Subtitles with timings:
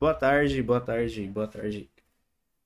[0.00, 1.88] Boa tarde, boa tarde, boa tarde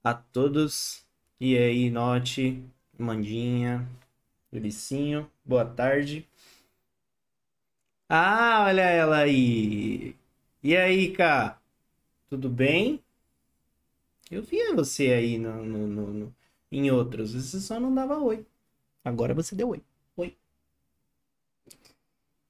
[0.04, 1.06] a todos.
[1.40, 2.64] E aí, Note,
[2.98, 3.88] Mandinha,
[4.52, 6.28] Ulicinho, boa tarde.
[8.08, 10.14] Ah, olha ela aí.
[10.62, 11.60] E aí, cá?
[12.30, 13.02] Tudo bem?
[14.30, 16.34] Eu via você aí no, no, no, no-
[16.72, 18.44] em outros, você só não dava oi.
[19.04, 19.82] Agora você deu oi.
[20.16, 20.36] Oi.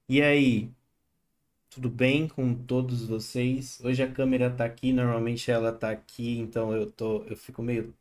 [0.07, 0.71] E aí?
[1.73, 3.81] Tudo bem com todos vocês?
[3.83, 7.95] Hoje a câmera tá aqui, normalmente ela tá aqui, então eu tô, eu fico meio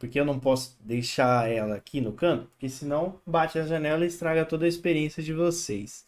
[0.00, 4.08] porque eu não posso deixar ela aqui no canto, porque senão bate a janela e
[4.08, 6.06] estraga toda a experiência de vocês.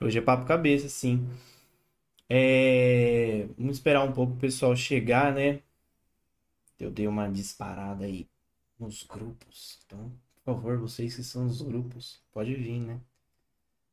[0.00, 1.28] Hoje é papo cabeça, sim.
[2.30, 5.60] É, Vamos esperar um pouco o pessoal chegar, né?
[6.80, 8.26] Eu dei uma disparada aí
[8.78, 9.78] nos grupos.
[9.86, 10.10] Então,
[10.44, 13.00] por favor, vocês que são os grupos, pode vir, né?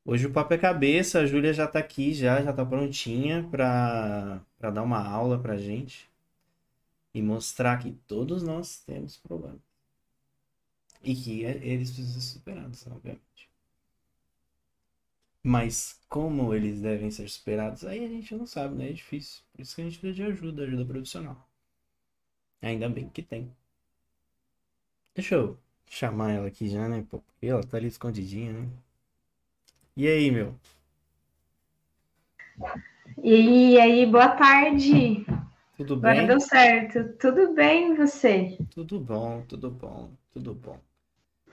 [0.06, 4.42] Hoje o papo é cabeça, a Júlia já tá aqui, já, já tá prontinha pra,
[4.58, 6.10] pra dar uma aula pra gente
[7.14, 9.62] e mostrar que todos nós temos problemas.
[11.04, 13.48] E que é- eles precisam ser superados, obviamente.
[15.44, 18.90] Mas como eles devem ser superados, aí a gente não sabe, né?
[18.90, 19.42] É difícil.
[19.54, 21.48] Por isso que a gente precisa de ajuda, ajuda profissional.
[22.64, 23.56] Ainda bem que tem.
[25.16, 25.58] Deixa eu
[25.90, 27.04] chamar ela aqui já, né?
[27.10, 28.70] Porque ela tá ali escondidinha, né?
[29.96, 30.56] E aí, meu?
[33.24, 35.26] E aí, boa tarde.
[35.78, 36.28] Tudo Agora bem?
[36.28, 37.14] deu certo.
[37.20, 38.58] Tudo bem, você?
[38.74, 40.80] Tudo bom, tudo bom, tudo bom.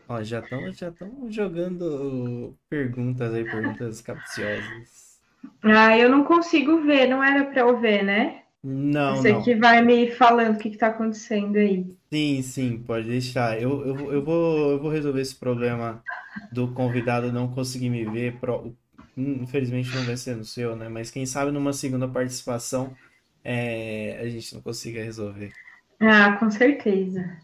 [0.08, 5.20] Ó, já estão já tão jogando perguntas aí, perguntas capciosas.
[5.62, 8.42] Ah, eu não consigo ver, não era para eu ver, né?
[8.62, 9.42] Não, Você não.
[9.42, 11.86] que vai me falando o que está acontecendo aí.
[12.12, 13.60] Sim, sim, pode deixar.
[13.60, 16.04] Eu, eu, vou- eu vou, eu vou resolver esse problema
[16.50, 18.40] do convidado não conseguir me ver.
[18.40, 18.76] Pro-
[19.16, 20.88] Infelizmente não vai ser no seu, né?
[20.88, 22.98] Mas quem sabe numa segunda participação
[23.44, 25.56] é, a gente não consiga resolver.
[26.00, 27.40] Ah, com certeza.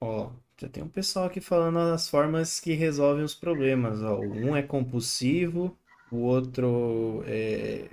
[0.00, 4.02] Ó, já tem um pessoal aqui falando as formas que resolvem os problemas.
[4.02, 5.78] Ó, um é compulsivo,
[6.10, 7.90] o outro é,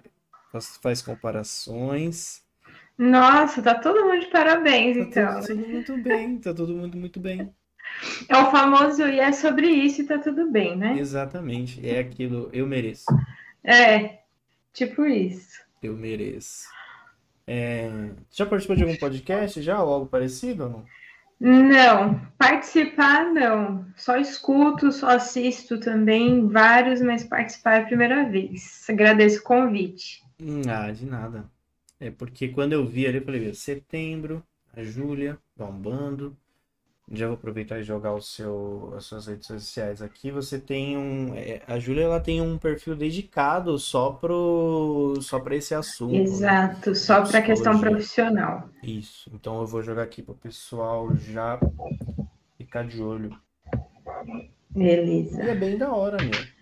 [0.52, 2.44] faz, faz comparações.
[3.00, 5.42] Nossa, tá todo mundo de parabéns, Tá então.
[5.42, 7.50] tudo, tudo muito bem, tá todo mundo muito bem.
[8.28, 10.98] É o famoso e é sobre isso e tá tudo bem, né?
[11.00, 13.06] Exatamente, é aquilo, eu mereço,
[13.64, 14.20] É,
[14.74, 15.62] tipo isso.
[15.82, 16.68] eu mereço.
[17.48, 17.90] É,
[18.30, 20.86] já participou de algum podcast já ou algo parecido ou não?
[21.40, 23.86] Não, participar não.
[23.96, 28.86] Só escuto, só assisto também vários, mas participar é a primeira vez.
[28.90, 30.22] Agradeço o convite.
[30.42, 31.50] Hum, Ah, de nada.
[32.00, 34.44] É porque quando eu vi ali, eu falei, setembro,
[34.76, 36.36] a Júlia bombando.
[37.12, 40.30] Já vou aproveitar e jogar o seu, as suas redes sociais aqui.
[40.30, 45.56] Você tem um, é, a Júlia ela tem um perfil dedicado só pro, só para
[45.56, 46.20] esse assunto, né?
[46.20, 48.70] Exato, só para questão profissional.
[48.84, 49.32] Isso.
[49.34, 51.60] Então eu vou jogar aqui pro pessoal já
[52.58, 53.36] ficar de olho.
[54.76, 55.42] E Beleza.
[55.42, 56.60] é bem da hora, meu.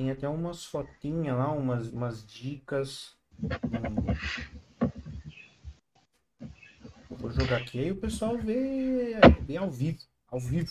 [0.00, 3.14] Tem até umas fotinhas lá, umas, umas dicas.
[3.42, 4.14] Hum,
[7.10, 9.98] Vou jogar aqui aí o pessoal vê, vê ao vivo.
[10.30, 10.70] Ao vivo.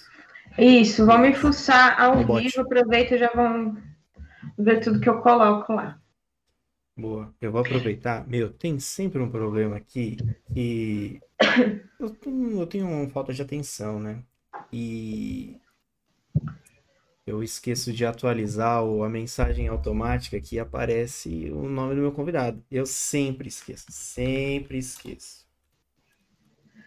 [0.57, 3.77] Isso, vão me fuçar ao vivo, aproveita e já vão
[4.57, 6.01] ver tudo que eu coloco lá.
[6.97, 7.31] Boa.
[7.39, 8.27] Eu vou aproveitar.
[8.27, 10.17] Meu, tem sempre um problema aqui
[10.51, 11.21] que
[11.99, 14.23] eu tenho, eu tenho uma falta de atenção, né?
[14.73, 15.55] E
[17.29, 22.63] eu esqueço de atualizar a mensagem automática que aparece o nome do meu convidado.
[22.71, 25.47] Eu sempre esqueço, sempre esqueço.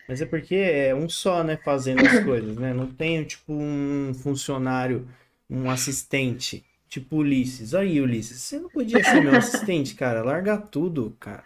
[0.09, 2.75] Mas é porque é um só, né, fazendo as coisas, né?
[2.75, 5.09] Não tenho, tipo, um funcionário,
[5.49, 7.73] um assistente, tipo Ulisses.
[7.73, 10.23] Aí, Ulisses, você não podia ser meu assistente, cara?
[10.25, 11.45] Larga tudo, cara.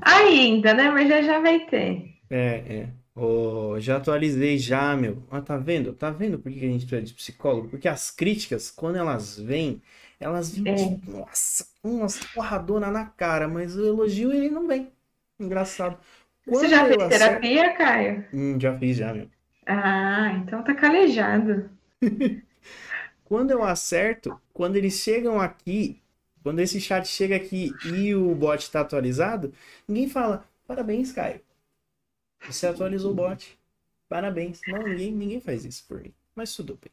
[0.00, 0.90] Ainda, né?
[0.90, 2.14] Mas já já vai ter.
[2.30, 2.88] É, é.
[3.18, 5.22] Ô, já atualizei já, meu.
[5.30, 5.92] Ah, tá vendo?
[5.92, 7.68] Tá vendo por que a gente precisa de psicólogo?
[7.68, 9.82] Porque as críticas, quando elas vêm,
[10.20, 10.98] elas vêm É.
[11.04, 14.92] de, nossa, umas porradona na cara, mas o elogio ele não vem.
[15.38, 15.98] Engraçado.
[16.44, 18.24] Você Quando já eu fez terapia, Caio?
[18.32, 19.30] Hum, já fiz já, meu.
[19.68, 21.70] Ah, então tá calejado.
[23.24, 26.00] Quando eu acerto, quando eles chegam aqui,
[26.42, 29.52] quando esse chat chega aqui e o bot está atualizado,
[29.88, 31.40] ninguém fala, parabéns, Caio.
[32.46, 33.58] Você atualizou o bot.
[34.08, 34.60] Parabéns.
[34.66, 36.12] Não, ninguém, ninguém faz isso por mim.
[36.34, 36.92] Mas tudo bem.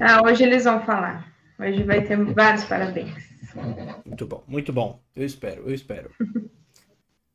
[0.00, 1.32] Ah, hoje eles vão falar.
[1.58, 3.14] Hoje vai ter vários parabéns.
[4.04, 5.00] Muito bom, muito bom.
[5.14, 6.10] Eu espero, eu espero.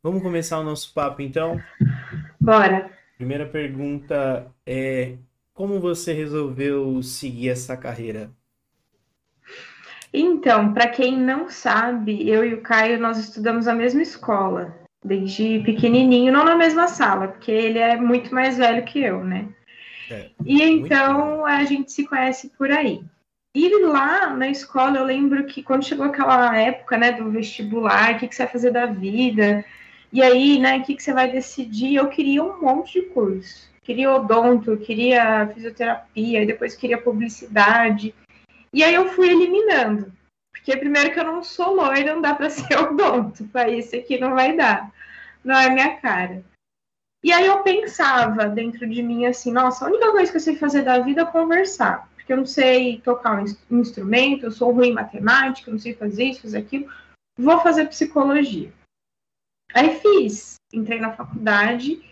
[0.03, 1.61] Vamos começar o nosso papo então.
[2.39, 2.91] Bora.
[3.17, 5.15] Primeira pergunta é:
[5.53, 8.31] como você resolveu seguir essa carreira?
[10.13, 15.59] Então, para quem não sabe, eu e o Caio nós estudamos a mesma escola, desde
[15.59, 19.47] pequenininho, não na mesma sala, porque ele é muito mais velho que eu, né?
[20.09, 23.01] É, e então a gente se conhece por aí.
[23.53, 28.19] E lá na escola, eu lembro que quando chegou aquela época, né, do vestibular, o
[28.19, 29.65] que, que você vai fazer da vida,
[30.13, 33.69] e aí, né, o que, que você vai decidir, eu queria um monte de curso.
[33.83, 38.13] Queria odonto, queria fisioterapia, e depois queria publicidade.
[38.73, 40.13] E aí eu fui eliminando.
[40.63, 43.43] Porque primeiro que eu não sou loira, não dá para ser odonto.
[43.45, 44.91] Para isso aqui não vai dar.
[45.43, 46.43] Não é minha cara.
[47.23, 50.55] E aí eu pensava dentro de mim assim, nossa, a única coisa que eu sei
[50.55, 52.09] fazer da vida é conversar.
[52.15, 55.93] Porque eu não sei tocar um instrumento, eu sou ruim em matemática, eu não sei
[55.95, 56.91] fazer isso, fazer aquilo.
[57.37, 58.71] Vou fazer psicologia.
[59.73, 62.03] Aí fiz, entrei na faculdade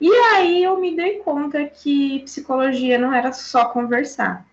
[0.00, 4.44] e aí eu me dei conta que psicologia não era só conversar.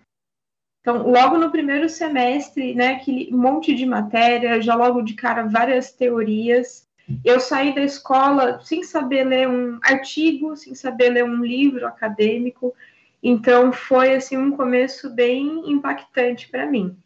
[0.80, 5.92] Então, logo no primeiro semestre, né, aquele monte de matéria, já logo de cara várias
[5.92, 6.88] teorias.
[7.24, 12.74] Eu saí da escola sem saber ler um artigo, sem saber ler um livro acadêmico.
[13.22, 16.96] Então, foi assim um começo bem impactante para mim.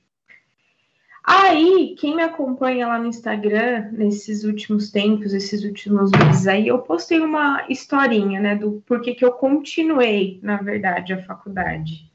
[1.27, 6.79] Aí, quem me acompanha lá no Instagram, nesses últimos tempos, esses últimos meses aí, eu
[6.81, 12.14] postei uma historinha, né, do porquê que eu continuei, na verdade, a faculdade.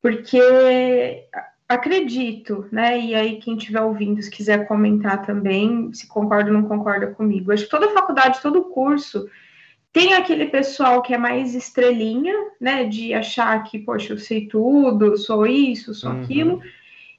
[0.00, 1.26] Porque
[1.68, 6.68] acredito, né, e aí quem estiver ouvindo, se quiser comentar também, se concorda ou não
[6.68, 9.28] concorda comigo, acho que toda faculdade, todo curso,
[9.92, 15.18] tem aquele pessoal que é mais estrelinha, né, de achar que, poxa, eu sei tudo,
[15.18, 16.22] sou isso, sou uhum.
[16.22, 16.62] aquilo,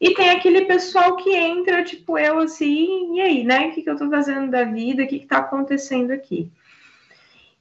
[0.01, 3.67] e tem aquele pessoal que entra, tipo eu, assim, e aí, né?
[3.67, 5.03] O que, que eu tô fazendo da vida?
[5.03, 6.49] O que, que tá acontecendo aqui?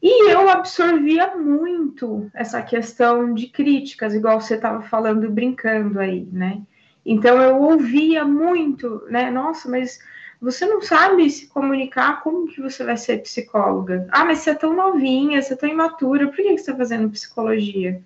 [0.00, 6.62] E eu absorvia muito essa questão de críticas, igual você estava falando, brincando aí, né?
[7.04, 9.30] Então eu ouvia muito, né?
[9.30, 9.98] Nossa, mas
[10.40, 14.06] você não sabe se comunicar, como que você vai ser psicóloga?
[14.12, 17.10] Ah, mas você é tão novinha, você é tão imatura, por que você está fazendo
[17.10, 18.00] psicologia?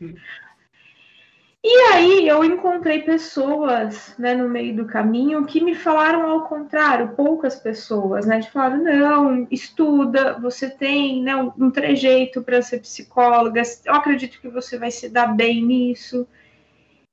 [1.65, 7.15] E aí eu encontrei pessoas, né, no meio do caminho que me falaram ao contrário,
[7.15, 12.81] poucas pessoas, né, de falar não, estuda, você tem, né, um, um trejeito para ser
[12.81, 16.27] psicóloga, eu acredito que você vai se dar bem nisso.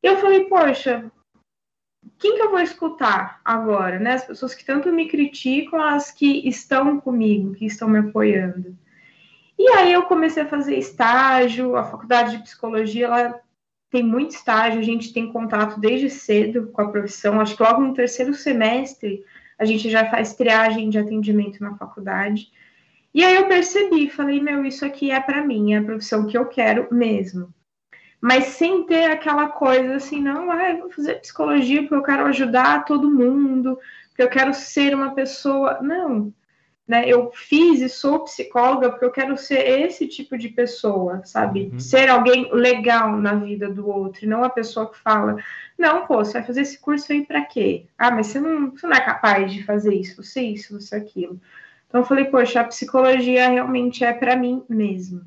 [0.01, 1.11] E eu falei, poxa,
[2.17, 4.13] quem que eu vou escutar agora, né?
[4.13, 8.77] As pessoas que tanto me criticam, as que estão comigo, que estão me apoiando.
[9.57, 13.41] E aí eu comecei a fazer estágio, a faculdade de psicologia, ela
[13.89, 17.41] tem muito estágio, a gente tem contato desde cedo com a profissão.
[17.41, 19.23] Acho que logo no terceiro semestre
[19.57, 22.51] a gente já faz triagem de atendimento na faculdade.
[23.13, 26.37] E aí eu percebi, falei, meu, isso aqui é para mim, é a profissão que
[26.37, 27.53] eu quero mesmo.
[28.21, 32.25] Mas sem ter aquela coisa assim, não, ah, eu vou fazer psicologia porque eu quero
[32.25, 35.79] ajudar todo mundo, porque eu quero ser uma pessoa.
[35.81, 36.31] Não,
[36.89, 37.07] né?
[37.07, 41.69] Eu fiz e sou psicóloga porque eu quero ser esse tipo de pessoa, sabe?
[41.71, 41.79] Uhum.
[41.79, 45.37] Ser alguém legal na vida do outro, e não a pessoa que fala,
[45.77, 47.85] não, pô, você vai fazer esse curso aí para quê?
[47.95, 51.39] Ah, mas você não, você não é capaz de fazer isso, você isso, você aquilo.
[51.87, 55.21] Então eu falei, poxa, a psicologia realmente é para mim mesmo.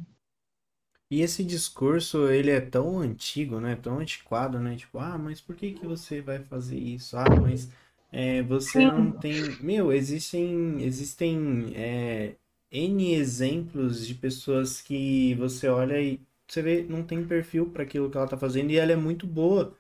[1.09, 3.77] E esse discurso, ele é tão antigo, né?
[3.77, 4.75] Tão antiquado, né?
[4.75, 7.17] Tipo, ah, mas por que que você vai fazer isso?
[7.17, 7.71] Ah, mas
[8.13, 8.91] é, você Sim.
[8.91, 9.57] não tem.
[9.61, 12.37] Meu, existem, existem é,
[12.71, 18.11] N exemplos de pessoas que você olha e você vê, não tem perfil para aquilo
[18.11, 19.77] que ela tá fazendo e ela é muito boa.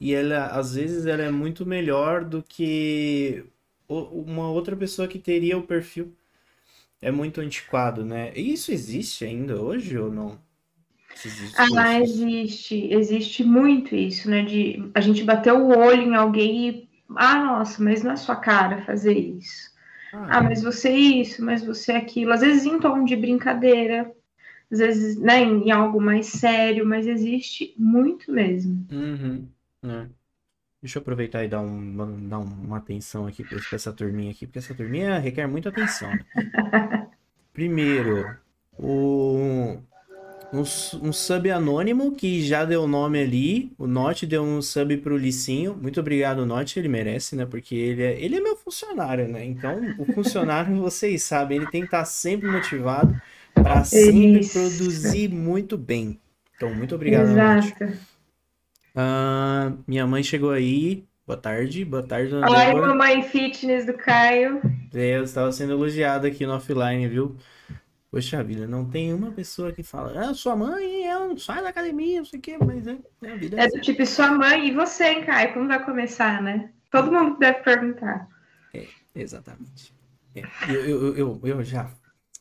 [0.00, 3.44] E ela, às vezes, ela é muito melhor do que
[3.88, 6.14] uma outra pessoa que teria o perfil.
[7.02, 8.32] É muito antiquado, né?
[8.36, 10.40] E isso existe ainda hoje ou não?
[11.58, 14.42] Ah, existe, existe muito isso, né?
[14.42, 18.36] De a gente bater o olho em alguém e ah, nossa, mas não é sua
[18.36, 19.70] cara fazer isso.
[20.12, 22.32] Ah, ah mas você é isso, mas você é aquilo.
[22.32, 24.12] Às vezes em tom de brincadeira,
[24.70, 28.86] às vezes né, em algo mais sério, mas existe muito mesmo.
[28.90, 29.48] Uhum,
[29.84, 30.06] é.
[30.82, 34.58] Deixa eu aproveitar e dar, um, dar uma atenção aqui para essa turminha aqui, porque
[34.58, 36.10] essa turminha requer muita atenção.
[37.52, 38.36] Primeiro,
[38.78, 39.78] o,
[40.52, 43.72] um, um sub anônimo que já deu nome ali.
[43.78, 45.76] O Note deu um sub pro Licinho.
[45.80, 46.78] Muito obrigado, Note.
[46.78, 47.46] Ele merece, né?
[47.46, 49.44] Porque ele é, ele é meu funcionário, né?
[49.44, 53.20] Então, o funcionário, vocês sabem, ele tem que estar sempre motivado
[53.54, 54.52] para sempre Isso.
[54.52, 56.18] produzir muito bem.
[56.56, 57.84] Então, muito obrigado, Exato.
[57.84, 57.98] Note.
[58.96, 61.04] Uh, minha mãe chegou aí.
[61.26, 64.60] Boa tarde, boa tarde, dona Ai, mamãe fitness do Caio.
[64.92, 67.36] Deus, estava sendo elogiado aqui no offline, viu?
[68.16, 71.68] Poxa vida, não tem uma pessoa que fala, ah, sua mãe, ela não sai da
[71.68, 73.60] academia, não sei o quê, mas é, é a vida.
[73.60, 75.52] É, é do tipo, sua mãe e você, hein, Caio?
[75.52, 76.72] Como vai começar, né?
[76.90, 78.26] Todo mundo deve perguntar.
[78.72, 79.94] É, exatamente.
[80.34, 80.44] É.
[80.66, 81.90] Eu, eu, eu, eu já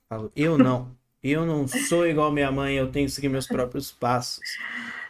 [0.07, 0.95] falo, eu não.
[1.27, 4.39] Eu não sou igual minha mãe, eu tenho que seguir meus próprios passos.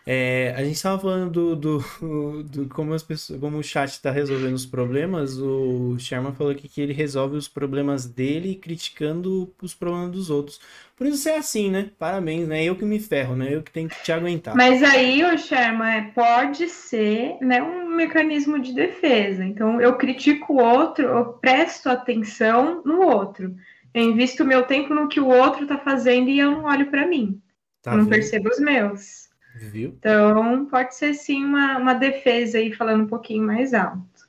[0.08, 4.12] É, a gente estava falando do, do, do, como, as pessoas, como o chat está
[4.12, 5.38] resolvendo os problemas.
[5.38, 10.62] O Sherman falou aqui que ele resolve os problemas dele criticando os problemas dos outros.
[10.96, 11.90] Por isso é assim, né?
[12.00, 12.64] Parabéns, né?
[12.64, 13.54] Eu que me ferro, né?
[13.54, 14.56] Eu que tenho que te aguentar.
[14.56, 19.44] Mas aí, o Sherman, é, pode ser né, um mecanismo de defesa.
[19.44, 23.54] Então, eu critico o outro, eu presto atenção no outro.
[23.96, 27.08] Eu invisto meu tempo no que o outro está fazendo e eu não olho para
[27.08, 27.42] mim.
[27.82, 29.30] Tá eu não percebo os meus.
[29.56, 29.96] Viu?
[29.98, 34.28] Então, pode ser sim uma, uma defesa aí, falando um pouquinho mais alto.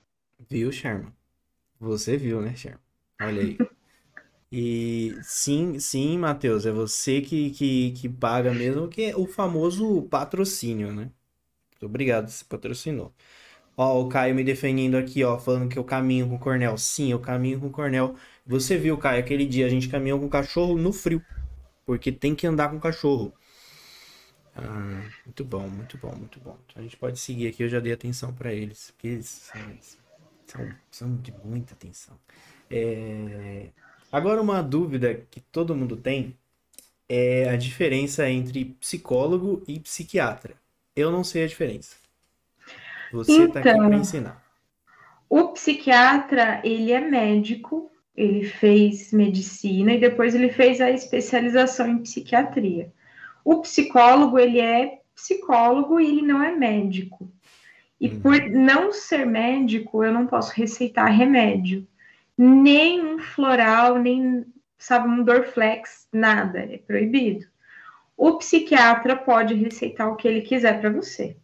[0.49, 1.12] Viu, Sherman?
[1.80, 2.78] Você viu, né, Sherman?
[3.20, 3.58] Olha aí.
[4.52, 10.02] E sim, sim, Matheus, é você que, que, que paga mesmo, que é o famoso
[10.02, 11.11] patrocínio, né?
[11.73, 13.12] Muito obrigado, você patrocinou.
[13.76, 16.78] Ó, o Caio me defendendo aqui, ó, falando que eu caminho com o Cornel.
[16.78, 18.14] Sim, eu caminho com o Cornel.
[18.47, 21.23] Você viu, Caio, aquele dia a gente caminhou com o cachorro no frio.
[21.85, 23.33] Porque tem que andar com o cachorro.
[24.56, 26.56] Ah, muito bom, muito bom, muito bom.
[26.75, 29.61] A gente pode seguir aqui, eu já dei atenção para eles, porque eles são,
[30.47, 32.18] são, são de muita atenção.
[32.71, 33.68] É...
[34.11, 36.35] Agora, uma dúvida que todo mundo tem
[37.09, 40.54] é a diferença entre psicólogo e psiquiatra.
[40.95, 41.97] Eu não sei a diferença.
[43.13, 44.43] Você está então, aqui para ensinar.
[45.29, 51.99] O psiquiatra, ele é médico, ele fez medicina e depois ele fez a especialização em
[51.99, 52.93] psiquiatria.
[53.45, 57.31] O psicólogo, ele é psicólogo e ele não é médico.
[58.01, 58.21] E uhum.
[58.21, 61.87] por não ser médico, eu não posso receitar remédio.
[62.37, 64.45] Nem um floral, nem,
[64.79, 66.61] sabe, um Dorflex, nada.
[66.61, 67.47] É proibido.
[68.17, 71.37] O psiquiatra pode receitar o que ele quiser para você.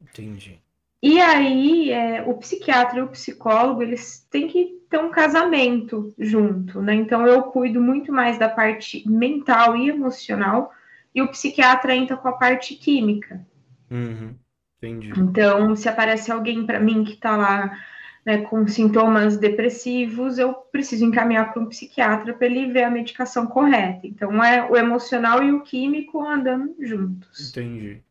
[0.00, 0.60] Entendi.
[1.02, 6.82] E aí, é, o psiquiatra e o psicólogo, eles têm que ter um casamento junto,
[6.82, 6.94] né?
[6.94, 10.72] Então, eu cuido muito mais da parte mental e emocional
[11.14, 13.46] e o psiquiatra entra com a parte química.
[13.90, 14.34] Uhum,
[14.78, 15.12] entendi.
[15.16, 17.78] Então, se aparece alguém para mim que está lá
[18.26, 23.46] né, com sintomas depressivos, eu preciso encaminhar para um psiquiatra para ele ver a medicação
[23.46, 24.06] correta.
[24.06, 27.50] Então, é o emocional e o químico andando juntos.
[27.50, 28.02] Entendi.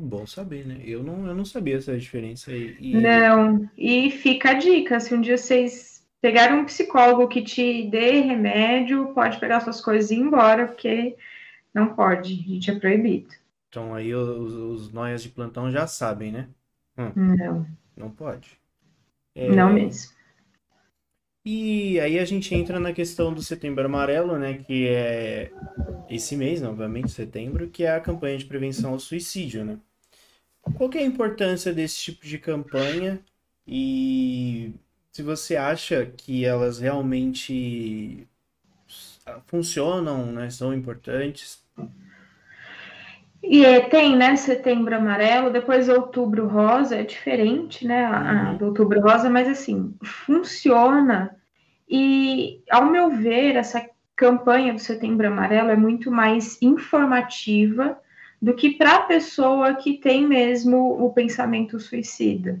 [0.00, 0.80] Bom saber, né?
[0.84, 2.76] Eu não, eu não sabia essa diferença aí.
[2.80, 2.96] E...
[2.96, 8.20] Não, e fica a dica: se um dia vocês pegarem um psicólogo que te dê
[8.20, 11.16] remédio, pode pegar suas coisas e ir embora, porque
[11.74, 13.28] não pode, a gente é proibido.
[13.68, 16.48] Então aí os, os noias de plantão já sabem, né?
[16.96, 17.66] Hum, não.
[17.96, 18.48] Não pode.
[19.34, 19.48] É...
[19.50, 20.16] Não mesmo.
[21.44, 24.58] E aí a gente entra na questão do Setembro Amarelo, né?
[24.58, 25.50] Que é
[26.08, 29.78] esse mês, novamente, setembro, que é a campanha de prevenção ao suicídio, né?
[30.76, 33.20] Qual é a importância desse tipo de campanha
[33.66, 34.72] e
[35.12, 38.26] se você acha que elas realmente
[39.46, 40.48] funcionam, né?
[40.50, 41.62] São importantes.
[43.42, 48.56] E é, tem, né, setembro amarelo, depois outubro rosa, é diferente, né, a, uhum.
[48.56, 51.36] do outubro rosa, mas assim, funciona.
[51.88, 53.84] E, ao meu ver, essa
[54.16, 57.98] campanha do setembro amarelo é muito mais informativa
[58.40, 62.60] do que para a pessoa que tem mesmo o pensamento suicida.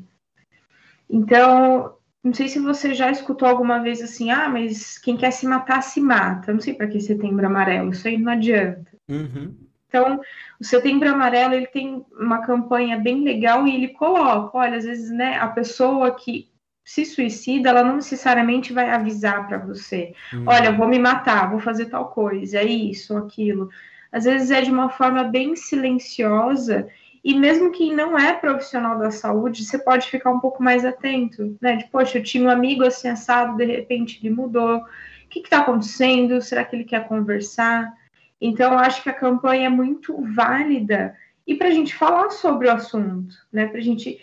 [1.08, 5.46] Então, não sei se você já escutou alguma vez assim, ah, mas quem quer se
[5.46, 6.52] matar, se mata.
[6.52, 8.90] Não sei para que setembro amarelo, isso aí não adianta.
[9.08, 9.54] Uhum.
[9.88, 10.20] Então,
[10.60, 15.10] o Setembro Amarelo ele tem uma campanha bem legal e ele coloca, olha, às vezes,
[15.10, 16.50] né, a pessoa que
[16.84, 20.44] se suicida, ela não necessariamente vai avisar para você, uhum.
[20.46, 23.68] olha, vou me matar, vou fazer tal coisa, é isso, aquilo.
[24.10, 26.88] Às vezes é de uma forma bem silenciosa
[27.22, 31.56] e mesmo quem não é profissional da saúde, você pode ficar um pouco mais atento,
[31.60, 31.76] né?
[31.76, 34.78] De, poxa, eu tinha um amigo assim assado, de repente ele mudou.
[34.78, 36.40] O que está acontecendo?
[36.40, 37.92] Será que ele quer conversar?
[38.40, 41.14] Então, eu acho que a campanha é muito válida
[41.46, 43.66] e para a gente falar sobre o assunto, né?
[43.66, 44.20] Para a gente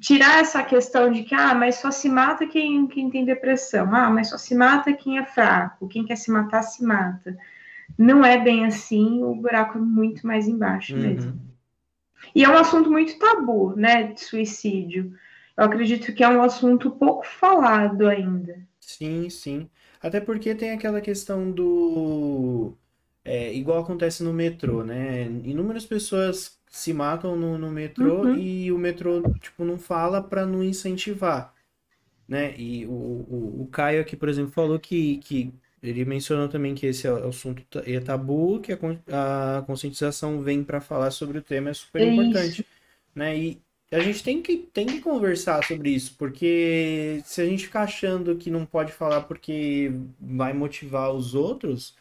[0.00, 4.10] tirar essa questão de que, ah, mas só se mata quem, quem tem depressão, ah,
[4.10, 7.36] mas só se mata quem é fraco, quem quer se matar, se mata.
[7.96, 11.00] Não é bem assim, o buraco é muito mais embaixo uhum.
[11.00, 11.40] mesmo.
[12.34, 15.12] E é um assunto muito tabu, né, de suicídio.
[15.56, 18.58] Eu acredito que é um assunto pouco falado ainda.
[18.80, 19.68] Sim, sim.
[20.00, 22.74] Até porque tem aquela questão do.
[23.24, 25.24] É, igual acontece no metrô, né?
[25.44, 28.36] Inúmeras pessoas se matam no, no metrô uhum.
[28.36, 31.52] e o metrô, tipo, não fala para não incentivar,
[32.26, 32.54] né?
[32.56, 36.86] E o, o, o Caio aqui, por exemplo, falou que, que ele mencionou também que
[36.86, 41.74] esse assunto é tabu, que a, a conscientização vem para falar sobre o tema, é
[41.74, 42.66] super é importante.
[43.14, 43.38] Né?
[43.38, 47.82] E a gente tem que, tem que conversar sobre isso, porque se a gente ficar
[47.82, 51.96] achando que não pode falar porque vai motivar os outros,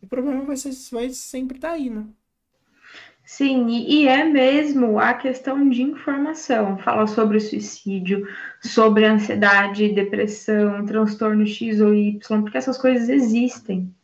[0.00, 2.06] o problema vai, ser, vai sempre estar tá aí, né?
[3.24, 6.76] Sim, e é mesmo a questão de informação.
[6.78, 8.26] Fala sobre o suicídio,
[8.60, 13.94] sobre ansiedade, depressão, transtorno X ou Y, porque essas coisas existem.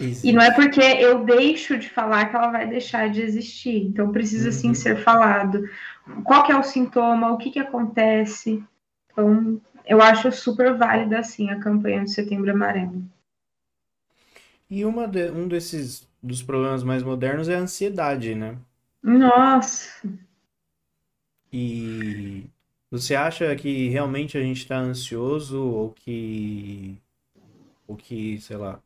[0.00, 0.28] Existe.
[0.28, 3.84] E não é porque eu deixo de falar que ela vai deixar de existir.
[3.86, 4.52] Então precisa uhum.
[4.52, 5.68] sim ser falado.
[6.24, 7.32] Qual é o sintoma?
[7.32, 8.64] O que, que acontece?
[9.12, 13.04] Então, eu acho super válida assim a campanha de Setembro Amarelo.
[14.70, 18.56] E uma de, um desses dos problemas mais modernos é a ansiedade, né?
[19.02, 20.08] Nossa.
[21.52, 22.44] E
[22.90, 26.98] você acha que realmente a gente está ansioso ou que
[27.86, 28.78] ou que, sei lá,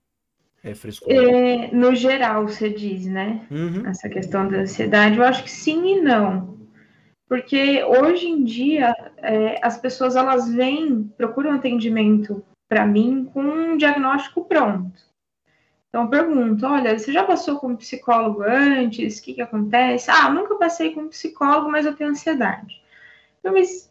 [0.64, 1.14] é frescura?
[1.14, 3.47] É, no geral, você diz, né?
[3.50, 3.87] Uhum.
[3.87, 6.57] Essa questão da ansiedade, eu acho que sim e não.
[7.28, 13.76] Porque hoje em dia é, as pessoas elas vêm, procuram atendimento para mim com um
[13.76, 15.00] diagnóstico pronto.
[15.88, 19.19] Então eu pergunto, olha, você já passou com psicólogo antes?
[19.19, 20.11] O que, que acontece?
[20.11, 22.83] Ah, nunca passei com psicólogo, mas eu tenho ansiedade.
[23.38, 23.90] Então, mas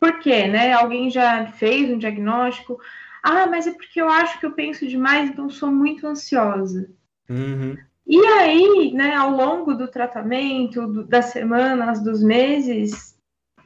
[0.00, 0.72] por quê, né?
[0.72, 2.78] Alguém já fez um diagnóstico?
[3.22, 6.90] Ah, mas é porque eu acho que eu penso demais, então sou muito ansiosa.
[7.30, 7.78] Uhum.
[8.04, 13.16] E aí, né, ao longo do tratamento, do, das semanas, dos meses,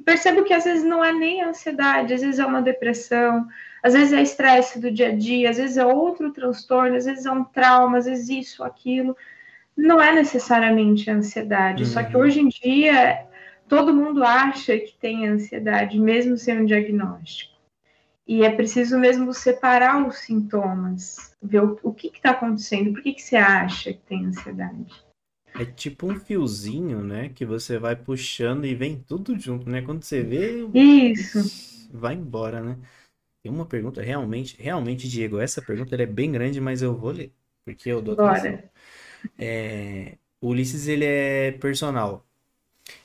[0.05, 3.47] percebo que às vezes não é nem ansiedade, às vezes é uma depressão,
[3.87, 7.25] às vezes é estresse do dia a dia, às vezes é outro transtorno, às vezes
[7.25, 9.16] é um trauma, às vezes isso, aquilo.
[9.76, 11.88] Não é necessariamente ansiedade, uhum.
[11.88, 12.23] só que uhum.
[12.23, 13.25] hoje em dia
[13.69, 17.55] todo mundo acha que tem ansiedade, mesmo sem um diagnóstico.
[18.26, 23.12] E é preciso mesmo separar os sintomas, ver o, o que está acontecendo, por que,
[23.12, 24.93] que você acha que tem ansiedade.
[25.55, 27.31] É tipo um fiozinho, né?
[27.33, 29.81] Que você vai puxando e vem tudo junto, né?
[29.81, 30.66] Quando você vê.
[30.75, 31.88] Isso.
[31.93, 32.76] Vai embora, né?
[33.47, 37.31] Tem uma pergunta, realmente, realmente, Diego, essa pergunta é bem grande, mas eu vou ler,
[37.65, 38.59] porque eu dou atenção.
[39.39, 42.26] É, o Ulisses, ele é personal.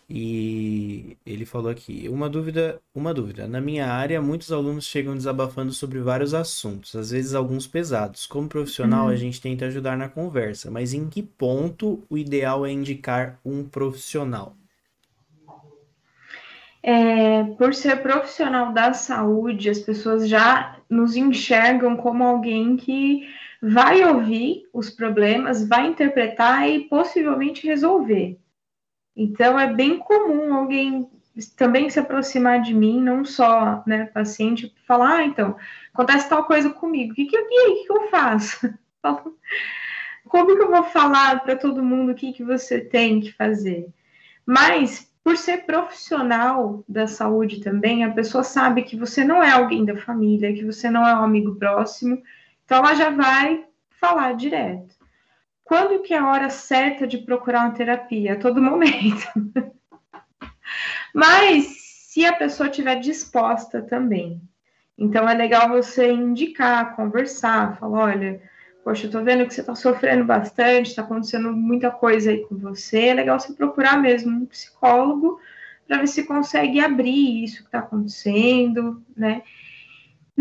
[0.09, 3.47] E ele falou aqui, uma dúvida, uma dúvida.
[3.47, 8.25] Na minha área, muitos alunos chegam desabafando sobre vários assuntos, às vezes alguns pesados.
[8.25, 9.11] Como profissional, uhum.
[9.11, 13.63] a gente tenta ajudar na conversa, mas em que ponto o ideal é indicar um
[13.63, 14.57] profissional?
[16.83, 23.27] É, por ser profissional da saúde, as pessoas já nos enxergam como alguém que
[23.61, 28.39] vai ouvir os problemas, vai interpretar e possivelmente resolver.
[29.15, 31.07] Então, é bem comum alguém
[31.55, 35.55] também se aproximar de mim, não só, né, paciente, falar, ah, então,
[35.93, 38.73] acontece tal coisa comigo, o que, que, eu, que, que eu faço?
[40.25, 43.89] Como que eu vou falar para todo mundo o que, que você tem que fazer?
[44.45, 49.85] Mas, por ser profissional da saúde também, a pessoa sabe que você não é alguém
[49.85, 52.21] da família, que você não é um amigo próximo,
[52.65, 54.95] então ela já vai falar direto.
[55.63, 58.33] Quando que é a hora certa de procurar uma terapia?
[58.33, 59.27] A todo momento.
[61.13, 61.77] Mas
[62.09, 64.41] se a pessoa estiver disposta também.
[64.97, 68.41] Então é legal você indicar, conversar, falar, olha,
[68.83, 72.57] poxa, eu tô vendo que você está sofrendo bastante, está acontecendo muita coisa aí com
[72.57, 73.07] você.
[73.07, 75.39] É legal você procurar mesmo um psicólogo
[75.87, 79.43] para ver se consegue abrir isso que está acontecendo, né?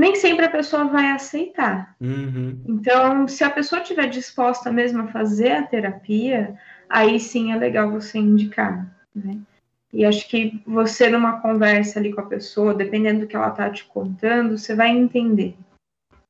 [0.01, 1.95] nem sempre a pessoa vai aceitar.
[2.01, 2.59] Uhum.
[2.67, 7.91] Então, se a pessoa estiver disposta mesmo a fazer a terapia, aí sim é legal
[7.91, 9.39] você indicar, né?
[9.93, 13.69] E acho que você, numa conversa ali com a pessoa, dependendo do que ela tá
[13.69, 15.55] te contando, você vai entender.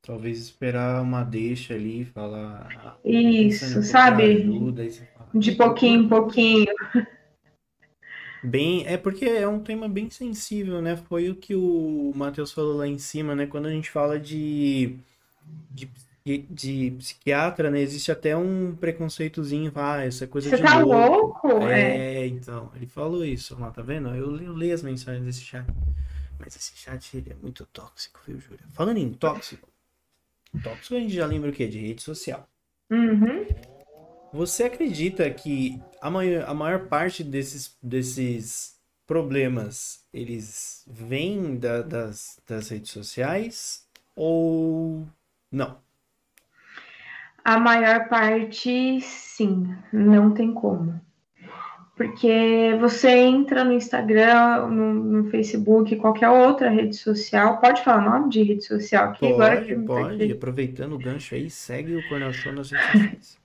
[0.03, 2.97] Talvez esperar uma deixa ali, falar.
[3.05, 4.23] Isso, sabe?
[4.23, 6.73] Ajuda, fala, de pouquinho em pouquinho.
[8.43, 10.97] Bem, é porque é um tema bem sensível, né?
[10.97, 13.45] Foi o que o Matheus falou lá em cima, né?
[13.45, 14.95] Quando a gente fala de,
[15.69, 15.87] de,
[16.49, 17.79] de psiquiatra, né?
[17.79, 21.47] Existe até um preconceitozinho, ah, essa coisa Você de tá louco.
[21.47, 21.67] louco?
[21.67, 24.09] É, é, então, ele falou isso lá, tá vendo?
[24.09, 25.67] Eu, eu leio as mensagens desse chat.
[26.39, 28.65] Mas esse chat, ele é muito tóxico, viu, Júlia?
[28.73, 29.69] Falando em tóxico,
[30.59, 31.67] tóxico a gente já lembra o quê?
[31.67, 32.47] De rede social.
[32.89, 33.45] Uhum.
[34.33, 42.41] Você acredita que a maior, a maior parte desses, desses problemas eles vêm da, das,
[42.47, 43.85] das redes sociais
[44.15, 45.05] ou
[45.51, 45.77] não?
[47.43, 51.01] A maior parte, sim, não tem como.
[52.01, 58.31] Porque você entra no Instagram, no, no Facebook, qualquer outra rede social, pode falar nome
[58.31, 59.19] de rede social aqui?
[59.19, 60.31] Pode, agora que pode.
[60.31, 63.37] Aproveitando o gancho aí, segue o Show nas redes sociais.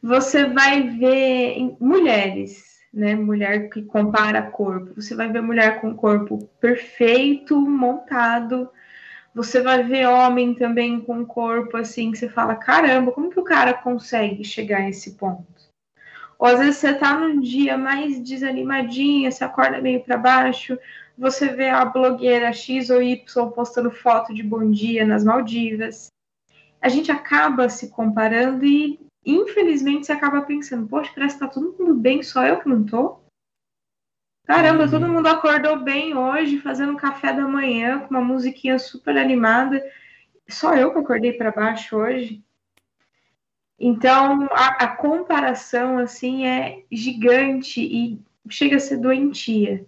[0.00, 3.16] você vai ver mulheres, né?
[3.16, 4.94] Mulher que compara corpo.
[4.94, 8.70] Você vai ver mulher com corpo perfeito, montado.
[9.34, 13.44] Você vai ver homem também com corpo assim que você fala: caramba, como que o
[13.44, 15.55] cara consegue chegar a esse ponto?
[16.38, 20.78] Ou às vezes você tá num dia mais desanimadinha, você acorda meio para baixo,
[21.16, 26.08] você vê a blogueira X ou Y postando foto de bom dia nas Maldivas.
[26.80, 31.74] A gente acaba se comparando e infelizmente você acaba pensando, poxa, parece que tá todo
[31.78, 33.18] mundo bem, só eu que não tô.
[34.46, 34.90] Caramba, uhum.
[34.90, 39.82] todo mundo acordou bem hoje, fazendo um café da manhã, com uma musiquinha super animada.
[40.48, 42.44] Só eu que acordei para baixo hoje.
[43.78, 49.84] Então, a, a, comparação, assim, é gigante e chega a ser doentia.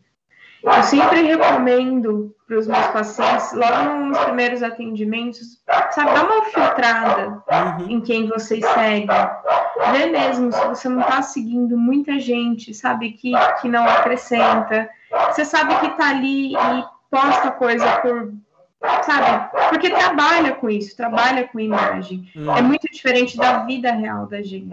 [0.63, 7.43] Eu sempre recomendo para os meus pacientes, logo nos primeiros atendimentos, sabe, dá uma filtrada
[7.51, 7.91] uhum.
[7.91, 9.07] em quem vocês seguem.
[9.93, 14.89] Vê mesmo se você não está seguindo muita gente, sabe, que, que não acrescenta.
[15.27, 18.33] Você sabe que está ali e posta coisa por.
[18.81, 19.51] Sabe?
[19.71, 22.31] Porque trabalha com isso, trabalha com imagem.
[22.37, 22.57] Uhum.
[22.57, 24.71] É muito diferente da vida real da gente.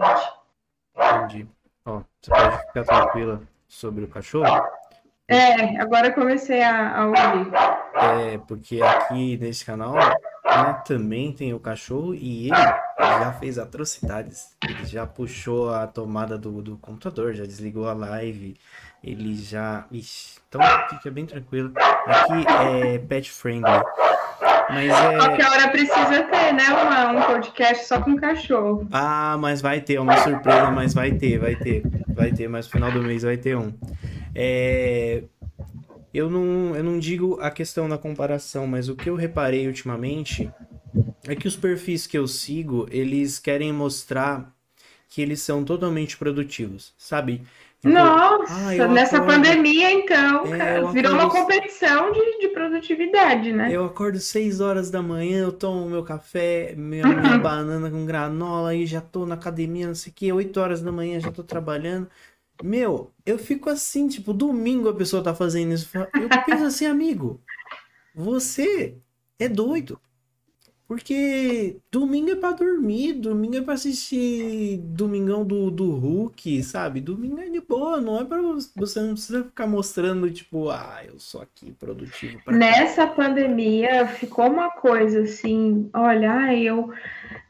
[0.94, 1.46] Entendi.
[1.84, 4.64] Ó, você pode ficar tranquila sobre o cachorro
[5.28, 7.52] é, agora comecei a, a ouvir.
[7.94, 14.56] É, porque aqui nesse canal né, também tem o cachorro e ele já fez atrocidades.
[14.66, 18.56] Ele já puxou a tomada do, do computador, já desligou a live,
[19.02, 19.84] ele já.
[19.90, 21.72] Ixi, então fica bem tranquilo.
[21.76, 23.82] Aqui é pet friendly.
[24.68, 25.16] Mas é.
[25.16, 26.64] Qualquer hora precisa ter, né?
[26.70, 28.86] Uma, um podcast só com cachorro.
[28.90, 31.82] Ah, mas vai ter, uma surpresa, mas vai ter, vai ter.
[32.08, 33.72] Vai ter, mas no final do mês vai ter um.
[34.34, 35.22] É,
[36.12, 40.50] eu, não, eu não digo a questão da comparação, mas o que eu reparei ultimamente
[41.26, 44.54] é que os perfis que eu sigo, eles querem mostrar
[45.08, 47.42] que eles são totalmente produtivos, sabe?
[47.80, 49.34] Tipo, Nossa, ah, nessa acordo...
[49.34, 51.14] pandemia, então, é, cara, virou acordo...
[51.14, 53.68] uma competição de, de produtividade, né?
[53.70, 58.74] Eu acordo 6 horas da manhã, eu tomo meu café, minha, minha banana com granola,
[58.74, 61.44] e já tô na academia, não sei o que, 8 horas da manhã já tô
[61.44, 62.08] trabalhando.
[62.62, 65.88] Meu, eu fico assim, tipo, domingo a pessoa tá fazendo isso.
[65.94, 67.40] Eu penso assim, amigo,
[68.14, 68.96] você
[69.38, 70.00] é doido.
[70.88, 77.00] Porque domingo é pra dormir, domingo é pra assistir Domingão do, do Hulk, sabe?
[77.00, 78.40] Domingo é de boa, não é pra
[78.76, 82.38] você não precisa ficar mostrando, tipo, ah, eu sou aqui produtivo.
[82.46, 83.14] Nessa cá.
[83.14, 86.92] pandemia ficou uma coisa assim, olha, eu,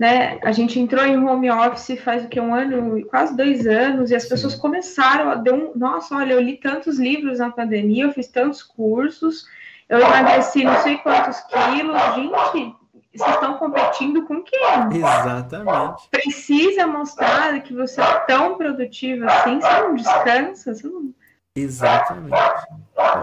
[0.00, 4.10] né, a gente entrou em home office faz o que, um ano, quase dois anos,
[4.10, 4.30] e as Sim.
[4.30, 8.62] pessoas começaram, deu um, nossa, olha, eu li tantos livros na pandemia, eu fiz tantos
[8.62, 9.44] cursos,
[9.90, 12.85] eu emagreci não sei quantos quilos, gente
[13.18, 14.98] vocês estão competindo com quem?
[14.98, 16.08] Exatamente.
[16.10, 21.14] Precisa mostrar que você é tão produtivo assim, você não descansa, você não...
[21.54, 22.36] Exatamente.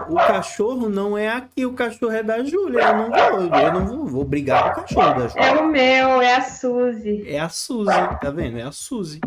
[0.08, 2.80] O cachorro não é aqui, o cachorro é da Júlia.
[2.80, 5.44] Eu não vou, eu não vou, vou brigar com o cachorro da Júlia.
[5.44, 7.24] É o meu, é a Suzy.
[7.28, 8.58] É a Suzy, tá vendo?
[8.58, 9.20] É a Suzy.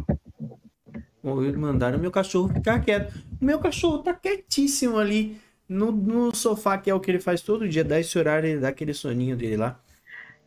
[1.23, 3.13] Mandaram meu cachorro ficar quieto.
[3.41, 7.41] O meu cachorro tá quietíssimo ali no, no sofá, que é o que ele faz
[7.41, 7.83] todo dia.
[7.83, 9.79] Dá esse horário, ele dá aquele soninho dele lá.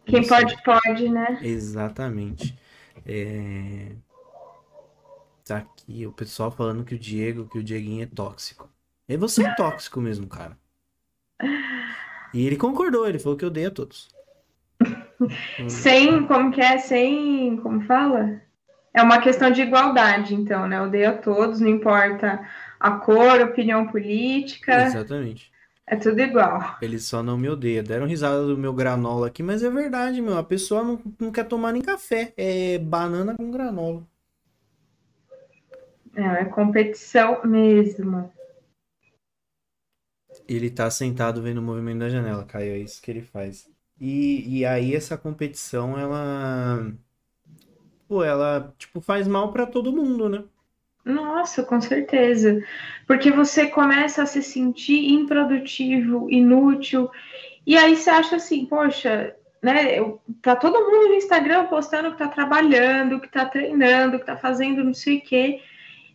[0.07, 1.39] Quem pode, pode, né?
[1.43, 2.59] Exatamente.
[3.07, 3.93] É...
[5.45, 8.69] Tá aqui o pessoal falando que o Diego, que o Dieguinho é tóxico.
[9.09, 10.57] E você é tóxico mesmo, cara.
[12.33, 14.09] E ele concordou, ele falou que odeia a todos.
[15.69, 16.79] Sem, como que é?
[16.79, 18.41] Sem, como fala?
[18.95, 20.81] É uma questão de igualdade, então, né?
[20.81, 22.47] Odeia a todos, não importa
[22.79, 24.85] a cor, opinião política.
[24.85, 25.50] Exatamente.
[25.91, 26.79] É tudo igual.
[26.81, 27.83] Ele só não me odeia.
[27.83, 30.39] Deram risada do meu granola aqui, mas é verdade, meu.
[30.39, 32.33] A pessoa não, não quer tomar nem café.
[32.37, 34.07] É banana com granola.
[36.15, 38.33] É, é competição mesmo.
[40.47, 42.75] Ele tá sentado vendo o movimento da janela, Caio.
[42.75, 43.69] É isso que ele faz.
[44.01, 46.87] E, e aí essa competição, ela.
[48.07, 50.45] Pô, ela, tipo, faz mal para todo mundo, né?
[51.05, 52.63] Nossa, com certeza.
[53.07, 57.11] Porque você começa a se sentir improdutivo, inútil,
[57.67, 60.01] e aí você acha assim, poxa, né?
[60.43, 64.85] Tá todo mundo no Instagram postando que tá trabalhando, que tá treinando, que tá fazendo
[64.85, 65.61] não sei o quê.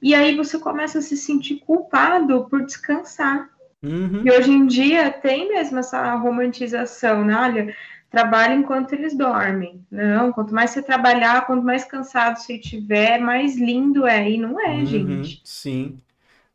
[0.02, 3.50] E aí você começa a se sentir culpado por descansar.
[3.84, 4.24] Uhum.
[4.26, 7.36] E hoje em dia tem mesmo essa romantização, né?
[7.36, 7.76] Olha,
[8.16, 9.86] trabalha enquanto eles dormem.
[9.92, 14.32] Não, quanto mais você trabalhar, quanto mais cansado você estiver, mais lindo é.
[14.32, 15.42] E não é, uhum, gente.
[15.44, 16.00] Sim.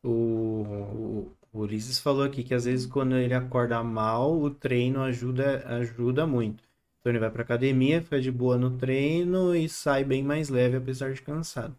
[0.03, 5.03] O, o, o Ulisses falou aqui que às vezes quando ele acorda mal, o treino
[5.03, 6.64] ajuda, ajuda muito.
[6.99, 10.79] Então ele vai para academia, fica de boa no treino e sai bem mais leve,
[10.79, 11.77] apesar de cansado.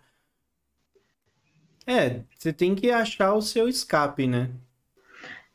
[1.88, 4.52] É, você tem que achar o seu escape, né?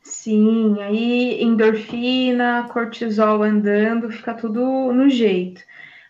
[0.07, 5.61] Sim, aí endorfina, cortisol andando, fica tudo no jeito.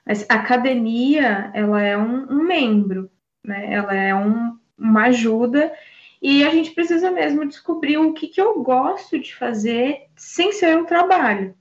[0.04, 3.10] Mas a academia, ela é um, um membro,
[3.42, 3.72] né?
[3.72, 5.72] Ela é um, uma ajuda
[6.20, 10.76] e a gente precisa mesmo descobrir o que, que eu gosto de fazer sem ser
[10.76, 11.54] um trabalho.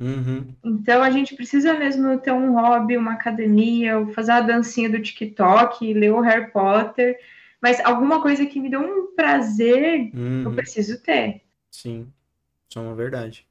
[0.00, 0.54] Uhum.
[0.64, 5.92] Então a gente precisa mesmo ter um hobby, uma academia, fazer a dancinha do TikTok,
[5.92, 7.18] ler o Harry Potter,
[7.60, 10.44] mas alguma coisa que me dê um prazer, Uhum.
[10.46, 11.43] eu preciso ter.
[11.74, 12.12] Sim,
[12.70, 13.44] isso é uma verdade.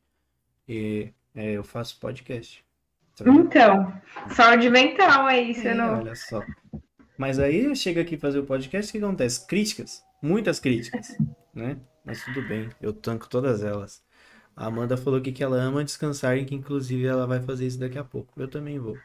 [0.68, 2.64] E é, eu faço podcast.
[3.20, 6.00] Então, saúde mental aí, você É, não.
[6.00, 6.42] olha só.
[7.18, 9.46] Mas aí eu chego aqui fazer o podcast, o que acontece?
[9.46, 11.10] Críticas, muitas críticas,
[11.54, 11.78] né?
[12.06, 14.02] Mas tudo bem, eu tanco todas elas.
[14.56, 17.80] A Amanda falou que, que ela ama descansar e que inclusive ela vai fazer isso
[17.80, 18.40] daqui a pouco.
[18.40, 18.98] Eu também vou.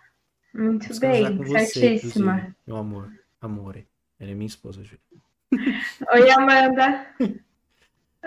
[0.54, 2.54] Muito Descansar bem, você, certíssima.
[2.66, 3.12] meu amor.
[3.40, 3.84] Amore.
[4.20, 5.00] Ela é minha esposa, Júlia.
[6.12, 7.06] Oi, Amanda.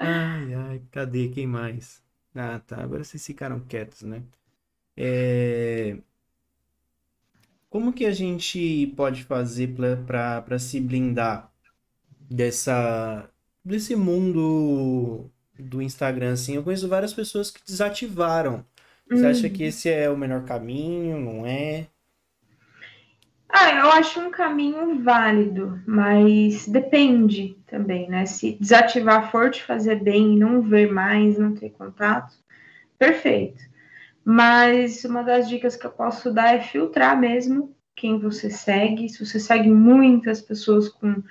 [0.01, 1.29] Ai, ai, cadê?
[1.29, 2.01] Quem mais?
[2.35, 2.81] Ah, tá.
[2.83, 4.23] Agora vocês ficaram quietos, né?
[4.97, 5.97] É...
[7.69, 9.73] Como que a gente pode fazer
[10.05, 11.51] para se blindar
[12.29, 13.29] dessa
[13.63, 16.55] desse mundo do Instagram assim?
[16.55, 18.65] Eu conheço várias pessoas que desativaram.
[19.09, 21.19] Você acha que esse é o melhor caminho?
[21.19, 21.87] Não é?
[23.53, 28.25] Ah, eu acho um caminho válido, mas depende também, né?
[28.25, 32.33] Se desativar for te fazer bem não ver mais, não ter contato,
[32.97, 33.61] perfeito.
[34.23, 39.09] Mas uma das dicas que eu posso dar é filtrar mesmo quem você segue.
[39.09, 41.21] Se você segue muitas pessoas com,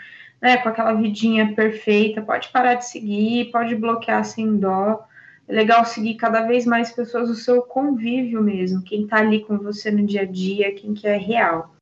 [0.42, 5.06] né, com aquela vidinha perfeita, pode parar de seguir, pode bloquear sem dó.
[5.48, 9.56] É legal seguir cada vez mais pessoas do seu convívio mesmo, quem tá ali com
[9.58, 11.79] você no dia a dia, quem que é real.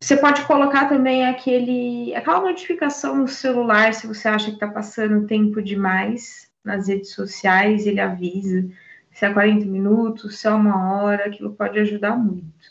[0.00, 5.26] Você pode colocar também aquele, aquela notificação no celular se você acha que está passando
[5.26, 8.68] tempo demais nas redes sociais, ele avisa
[9.18, 12.70] se é 40 minutos, se é uma hora, aquilo pode ajudar muito.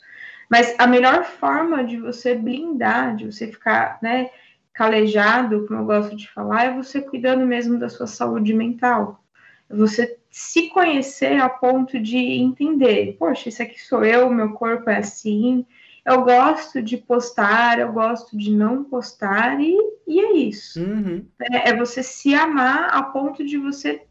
[0.49, 4.29] Mas a melhor forma de você blindar, de você ficar né,
[4.73, 9.21] calejado, como eu gosto de falar, é você cuidando mesmo da sua saúde mental.
[9.69, 14.89] É você se conhecer a ponto de entender, poxa, isso aqui sou eu, meu corpo
[14.89, 15.65] é assim,
[16.07, 19.75] eu gosto de postar, eu gosto de não postar, e,
[20.07, 20.81] e é isso.
[20.81, 21.25] Uhum.
[21.37, 24.03] É, é você se amar a ponto de você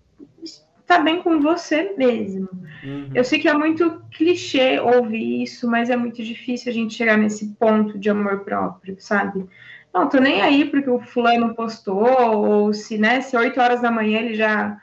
[0.43, 2.51] estar bem com você mesmo.
[2.85, 3.11] Uhum.
[3.15, 7.17] Eu sei que é muito clichê ouvir isso, mas é muito difícil a gente chegar
[7.17, 9.47] nesse ponto de amor próprio, sabe?
[9.93, 13.91] Não, tô nem aí porque o fulano postou, ou se, né, se 8 horas da
[13.91, 14.77] manhã ele já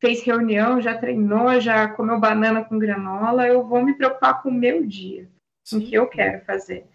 [0.00, 4.52] fez reunião, já treinou, já comeu banana com granola, eu vou me preocupar com o
[4.52, 5.28] meu dia
[5.72, 6.86] o que eu quero fazer.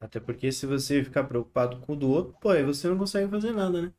[0.00, 3.28] Até porque se você ficar preocupado com o do outro, pô, aí você não consegue
[3.30, 3.92] fazer nada, né?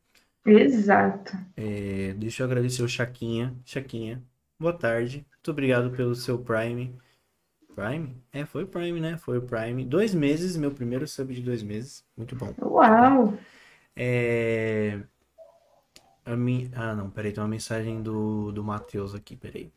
[0.46, 1.36] Exato.
[1.56, 3.54] É, deixa eu agradecer o Chaquinha.
[3.64, 4.22] Chaquinha,
[4.58, 5.26] boa tarde.
[5.30, 6.98] Muito obrigado pelo seu Prime.
[7.74, 8.16] Prime?
[8.32, 9.16] É, foi o Prime, né?
[9.18, 9.84] Foi o Prime.
[9.84, 12.04] Dois meses, meu primeiro sub de dois meses.
[12.16, 12.54] Muito bom.
[12.62, 13.38] Uau!
[13.94, 15.00] É...
[16.24, 16.70] A mi...
[16.74, 19.72] Ah, não, peraí, tem uma mensagem do, do Matheus aqui, peraí.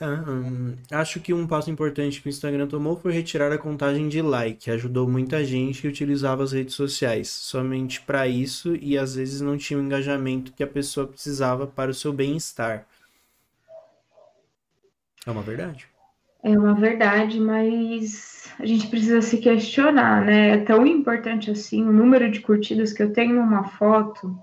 [0.00, 4.08] Ah, hum, acho que um passo importante que o Instagram tomou foi retirar a contagem
[4.08, 4.70] de like.
[4.70, 9.58] Ajudou muita gente que utilizava as redes sociais somente para isso e às vezes não
[9.58, 12.86] tinha o engajamento que a pessoa precisava para o seu bem-estar.
[15.26, 15.88] É uma verdade.
[16.44, 20.50] É uma verdade, mas a gente precisa se questionar, né?
[20.50, 24.38] É tão importante assim o número de curtidas que eu tenho numa foto.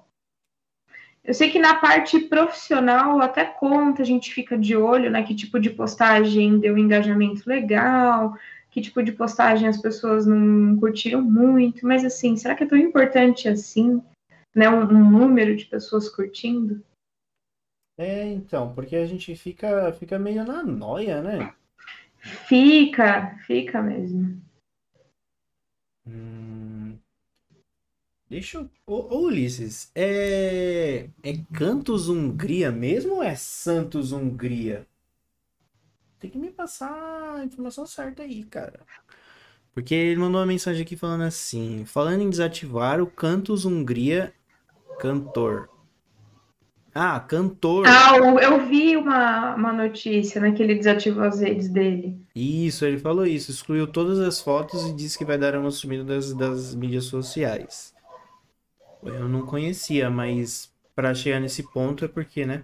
[1.25, 5.23] Eu sei que na parte profissional até conta, a gente fica de olho, né?
[5.23, 8.37] Que tipo de postagem deu um engajamento legal,
[8.69, 12.77] que tipo de postagem as pessoas não curtiram muito, mas assim, será que é tão
[12.77, 14.03] importante assim,
[14.53, 14.69] né?
[14.69, 16.83] Um, um número de pessoas curtindo?
[17.97, 21.53] É, então, porque a gente fica, fica meio na noia, né?
[22.19, 24.41] Fica, fica mesmo.
[26.05, 26.84] Hum,
[28.29, 28.69] deixa eu.
[28.87, 31.09] Ô, ô, Ulisses, é.
[31.23, 34.85] É Cantos Hungria mesmo ou é Santos Hungria?
[36.19, 38.79] Tem que me passar a informação certa aí, cara.
[39.73, 44.33] Porque ele mandou uma mensagem aqui falando assim: falando em desativar o Cantos Hungria
[44.99, 45.69] cantor.
[46.93, 47.85] Ah, cantor.
[47.85, 50.53] Ah, eu- eu vi uma, uma notícia, né?
[50.53, 52.17] Que ele desativou as redes dele.
[52.33, 53.51] Isso, ele falou isso.
[53.51, 57.93] Excluiu todas as fotos e disse que vai dar uma sumida das, das mídias sociais.
[59.05, 62.63] Eu não conhecia, mas para chegar nesse ponto é porque, né?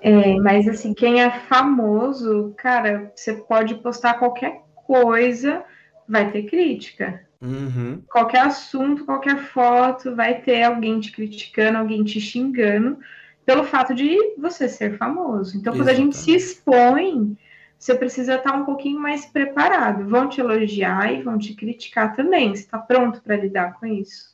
[0.00, 5.64] É, mas assim, quem é famoso, cara, você pode postar qualquer coisa,
[6.08, 7.24] vai ter crítica.
[7.40, 8.02] Uhum.
[8.10, 12.98] Qualquer assunto, qualquer foto, vai ter alguém te criticando, alguém te xingando,
[13.44, 15.56] pelo fato de você ser famoso.
[15.56, 16.00] Então, quando Exatamente.
[16.00, 17.36] a gente se expõe,
[17.78, 20.08] você precisa estar um pouquinho mais preparado.
[20.08, 22.54] Vão te elogiar e vão te criticar também.
[22.54, 24.32] Você está pronto para lidar com isso?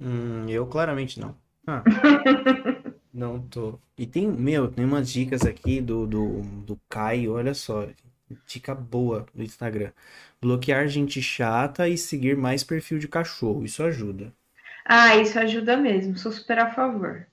[0.00, 1.36] Hum, eu claramente não.
[1.66, 1.84] Ah.
[3.12, 3.78] não tô.
[3.98, 7.86] E tem, meu, tem umas dicas aqui do, do, do Caio, olha só.
[8.46, 9.90] Dica boa do Instagram.
[10.40, 13.64] Bloquear gente chata e seguir mais perfil de cachorro.
[13.64, 14.32] Isso ajuda.
[14.84, 16.16] Ah, isso ajuda mesmo.
[16.16, 17.26] Sou super a favor.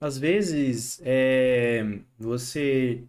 [0.00, 1.84] Às vezes, é,
[2.18, 3.02] você.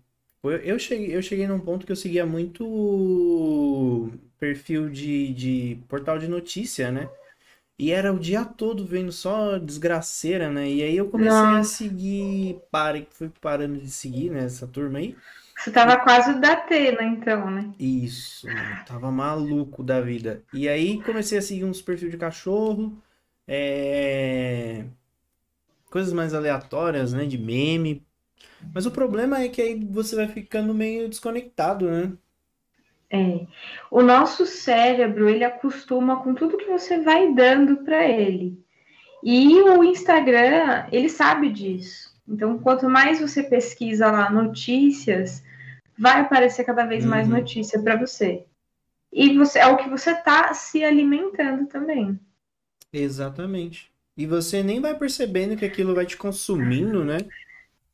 [0.43, 6.27] Eu cheguei, eu cheguei num ponto que eu seguia muito perfil de, de portal de
[6.27, 7.07] notícia, né?
[7.81, 10.69] E era o dia todo vendo só desgraceira, né?
[10.69, 11.59] E aí eu comecei Nossa.
[11.61, 14.43] a seguir, pare, fui parando de seguir, né?
[14.43, 15.17] Essa turma aí.
[15.57, 17.73] Você tava quase da Atena, então, né?
[17.79, 20.43] Isso, mano, tava maluco da vida.
[20.53, 22.95] E aí comecei a seguir uns perfis de cachorro,
[23.47, 24.85] é...
[25.89, 27.25] coisas mais aleatórias, né?
[27.25, 28.05] De meme.
[28.75, 32.13] Mas o problema é que aí você vai ficando meio desconectado, né?
[33.11, 33.45] É.
[33.89, 38.57] O nosso cérebro, ele acostuma com tudo que você vai dando para ele.
[39.21, 42.11] E o Instagram, ele sabe disso.
[42.27, 45.43] Então, quanto mais você pesquisa lá notícias,
[45.99, 47.35] vai aparecer cada vez mais uhum.
[47.35, 48.45] notícia para você.
[49.11, 52.17] E você é o que você está se alimentando também.
[52.93, 53.91] Exatamente.
[54.15, 57.17] E você nem vai percebendo que aquilo vai te consumindo, né?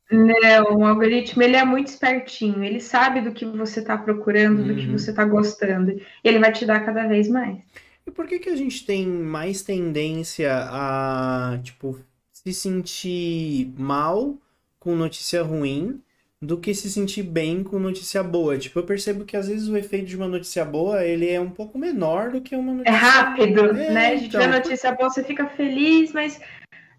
[0.10, 4.68] Não, o algoritmo ele é muito espertinho, ele sabe do que você está procurando, uhum.
[4.68, 4.98] do que uhum.
[4.98, 7.58] você está gostando, e ele vai te dar cada vez mais.
[8.06, 12.00] E por que que a gente tem mais tendência a, tipo,
[12.32, 14.38] se sentir mal
[14.80, 16.02] com notícia ruim
[16.42, 18.58] do que se sentir bem com notícia boa?
[18.58, 21.50] Tipo, eu percebo que às vezes o efeito de uma notícia boa, ele é um
[21.50, 22.96] pouco menor do que uma é notícia...
[22.96, 24.08] É rápido, é, né?
[24.08, 26.40] A gente então, vê notícia boa, você fica feliz, mas...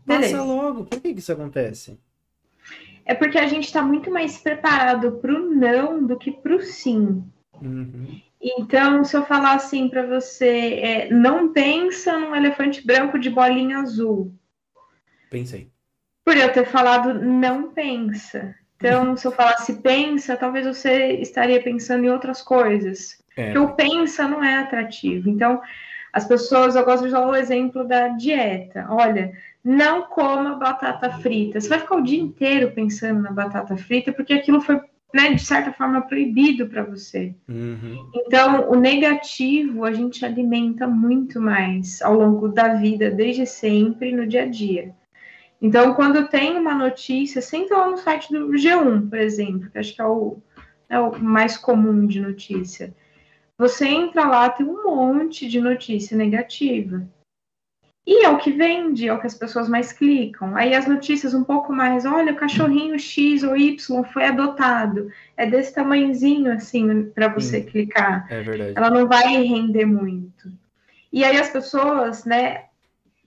[0.05, 0.37] Beleza.
[0.37, 0.85] Passa logo.
[0.85, 1.99] Por que que isso acontece?
[3.09, 6.61] É porque a gente está muito mais preparado para o não do que para o
[6.61, 7.25] sim.
[7.61, 8.21] Uhum.
[8.39, 13.79] Então, se eu falar assim para você, é, não pensa num elefante branco de bolinha
[13.79, 14.33] azul.
[15.31, 15.71] Pensei.
[16.23, 18.55] Por eu ter falado não pensa.
[18.77, 23.25] Então, se eu falasse pensa, talvez você estaria pensando em outras coisas.
[23.35, 23.47] É.
[23.47, 25.31] Porque o pensa não é atrativo.
[25.31, 25.63] Então,
[26.13, 28.87] as pessoas, eu gosto de usar o exemplo da dieta.
[28.91, 29.33] Olha,
[29.65, 31.61] não coma batata frita.
[31.61, 34.81] Você vai ficar o dia inteiro pensando na batata frita, porque aquilo foi,
[35.13, 37.35] né, de certa forma, proibido para você.
[37.49, 38.11] Uhum.
[38.15, 44.27] Então, o negativo a gente alimenta muito mais ao longo da vida, desde sempre, no
[44.27, 44.95] dia a dia.
[45.61, 49.95] Então, quando tem uma notícia, senta lá no site do G1, por exemplo, que acho
[49.95, 50.39] que é o,
[50.89, 52.95] é o mais comum de notícia.
[53.59, 57.09] Você entra lá, tem um monte de notícia negativa.
[58.11, 60.57] E é o que vende, é o que as pessoas mais clicam.
[60.57, 65.13] Aí as notícias um pouco mais, olha, o cachorrinho X ou Y foi adotado.
[65.37, 68.27] É desse tamanhozinho assim para você clicar.
[68.31, 68.73] É verdade.
[68.75, 70.51] Ela não vai render muito.
[71.13, 72.65] E aí as pessoas, né,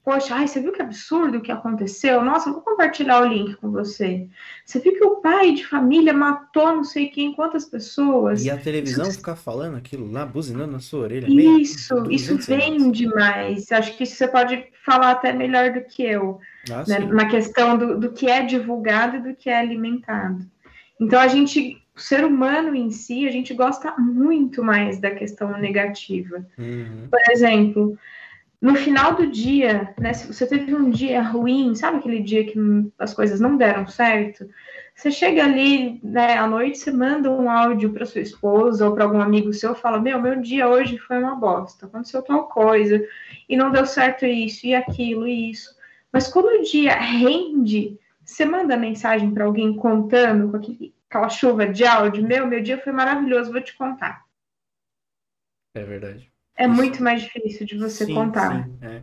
[0.04, 2.24] Poxa, ai, você viu que absurdo o que aconteceu?
[2.24, 4.28] Nossa, eu vou compartilhar o link com você.
[4.66, 8.44] Você viu que o pai de família matou não sei quem, quantas pessoas.
[8.44, 9.18] E a televisão isso...
[9.18, 11.28] ficar falando aquilo lá, buzinando na sua orelha.
[11.30, 12.12] Isso, meio...
[12.12, 13.72] isso vem demais.
[13.72, 16.40] Acho que isso você pode falar até melhor do que eu.
[16.72, 17.00] Ah, né?
[17.00, 20.44] Na questão do, do que é divulgado e do que é alimentado.
[21.00, 25.56] Então, a gente, o ser humano em si, a gente gosta muito mais da questão
[25.60, 26.44] negativa.
[26.58, 27.08] Uhum.
[27.10, 27.98] Por exemplo,
[28.62, 32.56] no final do dia, né, se você teve um dia ruim, sabe aquele dia que
[33.00, 34.48] as coisas não deram certo?
[34.96, 39.04] Você chega ali, né, à noite, você manda um áudio para sua esposa ou para
[39.04, 43.04] algum amigo seu, fala: Meu, meu dia hoje foi uma bosta, aconteceu tal coisa,
[43.50, 45.76] e não deu certo isso, e aquilo, e isso.
[46.14, 51.68] Mas quando o dia rende, você manda mensagem para alguém contando com aquele, aquela chuva
[51.68, 54.24] de áudio: Meu, meu dia foi maravilhoso, vou te contar.
[55.74, 56.31] É verdade.
[56.62, 58.66] É muito mais difícil de você sim, contar.
[58.66, 59.02] Sim, é.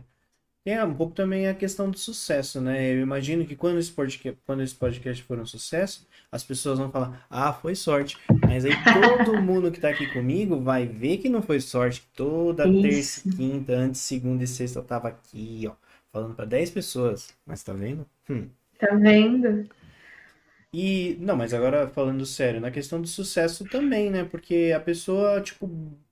[0.65, 2.93] É um pouco também a questão do sucesso, né?
[2.93, 6.91] Eu imagino que quando esse podcast, quando esse podcast for um sucesso, as pessoas vão
[6.91, 8.17] falar, ah, foi sorte.
[8.47, 8.71] Mas aí
[9.25, 12.07] todo mundo que tá aqui comigo vai ver que não foi sorte.
[12.15, 12.81] Toda Isso.
[13.23, 15.73] terça, quinta, antes, segunda e sexta eu tava aqui, ó,
[16.13, 17.33] falando para 10 pessoas.
[17.45, 18.05] Mas tá vendo?
[18.29, 18.47] Hum.
[18.77, 19.67] Tá vendo?
[20.71, 24.23] E, não, mas agora falando sério, na questão do sucesso também, né?
[24.23, 25.67] Porque a pessoa, tipo,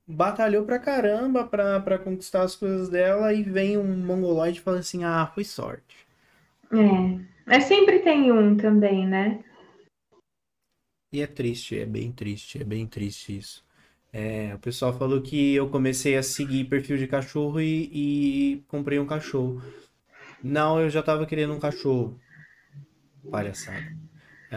[0.08, 4.80] batalhou pra caramba pra, pra conquistar as coisas dela e vem um mongoloide e fala
[4.80, 6.08] assim, ah, foi sorte.
[6.72, 9.44] É, mas sempre tem um também, né?
[11.12, 13.66] E é triste, é bem triste, é bem triste isso.
[14.12, 19.00] É, o pessoal falou que eu comecei a seguir perfil de cachorro e, e comprei
[19.00, 19.62] um cachorro.
[20.44, 22.20] Não, eu já tava querendo um cachorro.
[23.32, 23.86] Palhaçada.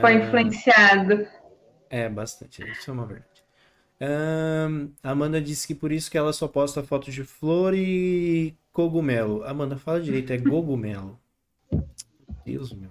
[0.01, 1.27] Foi Ah, influenciado.
[1.89, 2.63] é, bastante.
[2.71, 3.30] Isso é uma verdade.
[4.01, 9.45] Ahn, Amanda disse que por isso que ela só posta fotos de flor e cogumelo.
[9.45, 11.19] Amanda, fala direito, é cogumelo.
[12.45, 12.91] Deus meu.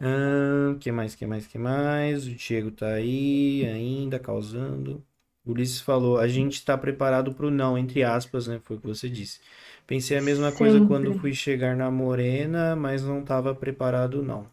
[0.00, 2.26] Ahn, que mais, que mais, que mais?
[2.26, 5.04] O Diego tá aí ainda causando.
[5.44, 8.60] O Ulisses falou, a gente tá preparado pro não, entre aspas, né?
[8.62, 9.40] Foi o que você disse.
[9.86, 11.20] Pensei a mesma coisa quando Sempre.
[11.20, 14.46] fui chegar na Morena, mas não tava preparado não.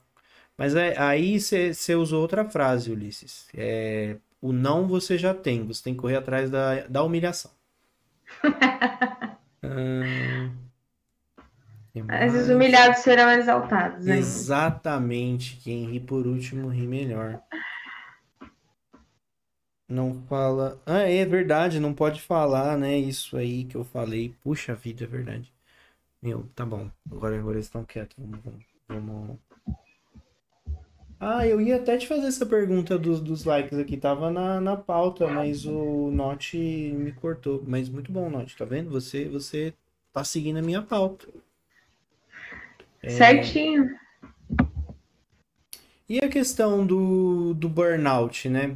[0.57, 3.47] Mas é- aí você usou outra frase, Ulisses.
[3.55, 7.51] É, o não você já tem, você tem que correr atrás da, da humilhação.
[11.95, 14.19] Que Mas os humilhados serão exaltados ainda.
[14.19, 15.55] Exatamente.
[15.63, 17.41] Quem ri por último ri melhor.
[19.87, 20.77] Não fala.
[20.85, 22.97] Ah, é verdade, não pode falar, né?
[22.97, 24.35] Isso aí que eu falei.
[24.41, 25.53] Puxa vida, é verdade.
[26.21, 26.91] Meu, tá bom.
[27.09, 28.17] Agora, agora eles estão quietos.
[28.17, 28.41] Vamos,
[28.89, 29.39] vamos, vamos.
[31.27, 33.97] Ah, eu ia até te fazer essa pergunta dos, dos likes aqui.
[33.97, 37.63] Tava na, na pauta, mas o Note me cortou.
[37.65, 38.91] Mas muito bom, Note, tá vendo?
[38.91, 39.73] Você, você
[40.13, 41.27] tá seguindo a minha pauta.
[43.07, 43.89] Certinho.
[46.07, 48.75] E a questão do, do burnout, né?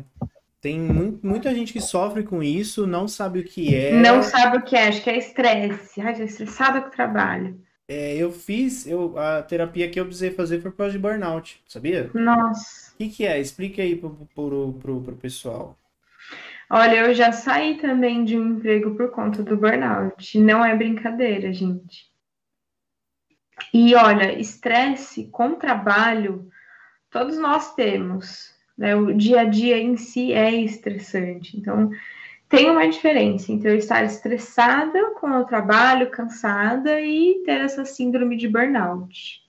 [0.60, 3.92] Tem mu- muita gente que sofre com isso, não sabe o que é.
[3.94, 6.02] Não sabe o que é, acho que é estresse.
[6.02, 7.62] Ai, já estressada com o trabalho.
[7.92, 11.60] É, eu fiz, eu, a terapia que eu precisei fazer foi por causa de burnout,
[11.68, 12.08] sabia?
[12.14, 12.94] Nossa.
[12.94, 13.40] O que que é?
[13.40, 15.76] Explica aí pro, pro, pro, pro pessoal.
[16.70, 20.40] Olha, eu já saí também de um emprego por conta do burnout.
[20.40, 22.08] Não é brincadeira, gente.
[23.74, 26.48] E olha, estresse com trabalho,
[27.10, 28.96] todos nós temos, né?
[28.96, 31.58] O dia a dia em si é estressante.
[31.58, 31.90] Então,
[32.50, 38.36] tem uma diferença entre eu estar estressada com o trabalho, cansada e ter essa síndrome
[38.36, 39.48] de burnout.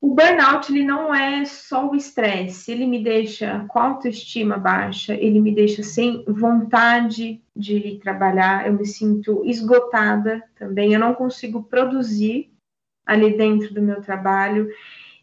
[0.00, 5.38] O burnout ele não é só o estresse, ele me deixa com autoestima baixa, ele
[5.38, 12.50] me deixa sem vontade de trabalhar, eu me sinto esgotada também, eu não consigo produzir
[13.04, 14.70] ali dentro do meu trabalho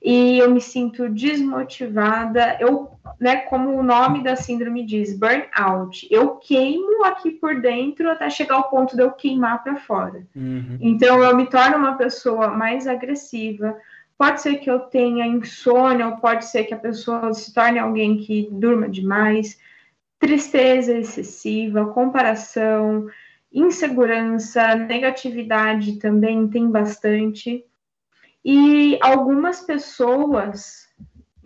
[0.04, 2.58] e eu me sinto desmotivada.
[2.60, 8.30] Eu, né, como o nome da síndrome diz, burnout, eu queimo aqui por dentro até
[8.30, 10.28] chegar ao ponto de eu queimar para fora.
[10.36, 10.78] Uhum.
[10.82, 13.78] Então eu me torno uma pessoa mais agressiva.
[14.18, 18.18] Pode ser que eu tenha insônia, ou pode ser que a pessoa se torne alguém
[18.18, 19.58] que durma demais,
[20.20, 23.08] tristeza excessiva, comparação,
[23.54, 27.64] insegurança, negatividade também tem bastante.
[28.44, 30.88] E algumas pessoas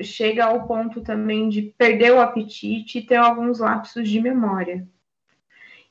[0.02, 4.88] chega ao ponto também de perder o apetite e ter alguns lapsos de memória.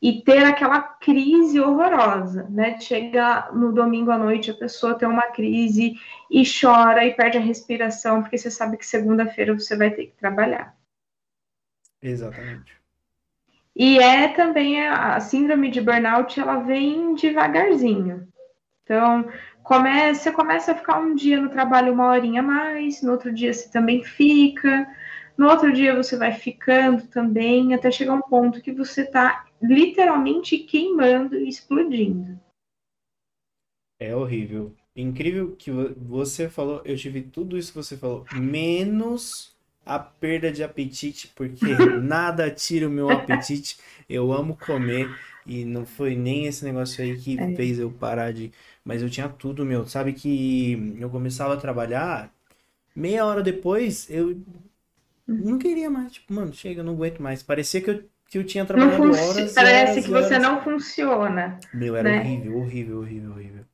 [0.00, 2.78] E ter aquela crise horrorosa, né?
[2.78, 5.98] Chega no domingo à noite, a pessoa tem uma crise
[6.30, 10.16] e chora e perde a respiração, porque você sabe que segunda-feira você vai ter que
[10.16, 10.76] trabalhar.
[12.02, 12.76] Exatamente.
[13.74, 18.28] E é também a, a síndrome de burnout, ela vem devagarzinho.
[18.82, 19.28] Então,
[19.66, 23.32] começa, você começa a ficar um dia no trabalho uma horinha a mais, no outro
[23.32, 24.86] dia você também fica,
[25.36, 30.56] no outro dia você vai ficando também, até chegar um ponto que você está literalmente
[30.58, 32.38] queimando e explodindo.
[33.98, 34.74] É horrível.
[34.94, 39.54] Incrível que vo- você falou, eu tive tudo isso que você falou, menos
[39.84, 43.78] a perda de apetite, porque nada tira o meu apetite.
[44.08, 47.54] Eu amo comer e não foi nem esse negócio aí que É.
[47.54, 48.52] fez eu parar de.
[48.86, 49.86] Mas eu tinha tudo, meu.
[49.88, 52.32] Sabe que eu começava a trabalhar,
[52.96, 54.40] meia hora depois eu
[55.28, 56.12] não queria mais.
[56.14, 57.42] Tipo, mano, chega, eu não aguento mais.
[57.42, 60.38] Parecia que eu, que eu tinha Não trabalhado funci- horas Parece horas que você horas.
[60.38, 61.58] não funciona.
[61.72, 62.12] Meu, era né?
[62.12, 63.64] horrível, horrível, horrível, horrível.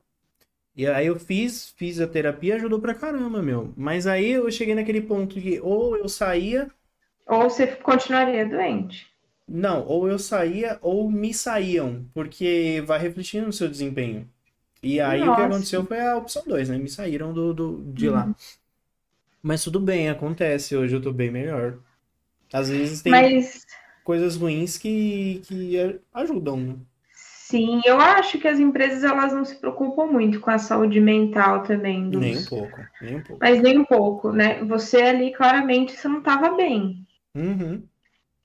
[0.76, 3.72] E aí eu fiz, fiz a terapia, ajudou pra caramba, meu.
[3.76, 6.70] Mas aí eu cheguei naquele ponto de ou eu saía,
[7.26, 9.12] Ou você continuaria doente.
[9.46, 14.28] não, ou eu saía ou me saíam, porque vai refletindo no seu desempenho.
[14.82, 15.42] E aí o que Nossa.
[15.42, 16.78] aconteceu foi a opção 2, né?
[16.78, 18.24] Me saíram do, do, de lá.
[18.24, 18.34] Uhum.
[19.42, 21.78] Mas tudo bem, acontece, hoje eu tô bem melhor.
[22.52, 23.66] Às vezes tem Mas
[24.04, 25.76] coisas ruins que, que
[26.14, 26.76] ajudam, né?
[27.14, 31.62] sim, eu acho que as empresas elas não se preocupam muito com a saúde mental
[31.62, 33.42] também dos, Nem um pouco, nem um pouco.
[33.42, 34.64] mas nem um pouco, né?
[34.64, 37.06] Você ali claramente você não estava bem.
[37.34, 37.88] Uhum.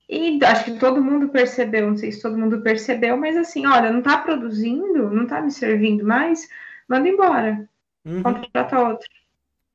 [0.08, 3.92] E acho que todo mundo percebeu, não sei se todo mundo percebeu, mas assim, olha,
[3.92, 6.48] não tá produzindo, não tá me servindo mais,
[6.88, 7.68] manda embora,
[8.04, 8.22] Uhum.
[8.22, 9.08] contrata outro.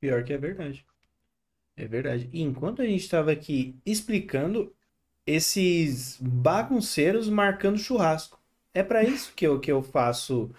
[0.00, 0.84] Pior que é verdade.
[1.76, 2.28] É verdade.
[2.32, 4.74] E enquanto a gente estava aqui explicando,
[5.26, 8.40] esses bagunceiros marcando churrasco.
[8.74, 10.50] É para isso que eu, que eu faço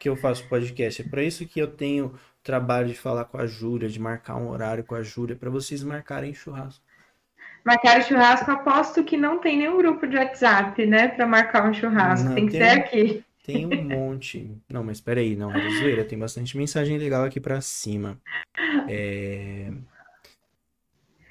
[0.00, 1.02] que eu faço podcast.
[1.02, 4.48] É para isso que eu tenho trabalho de falar com a Júlia, de marcar um
[4.50, 6.84] horário com a Júlia, para vocês marcarem churrasco.
[7.64, 12.28] Marcar churrasco, aposto que não tem nenhum grupo de WhatsApp, né, para marcar um churrasco.
[12.28, 13.24] Não, tem que tem, ser aqui.
[13.44, 14.50] Tem um monte.
[14.68, 16.04] Não, mas peraí, não, é zoeira.
[16.04, 18.18] Tem bastante mensagem legal aqui para cima.
[18.88, 19.70] É...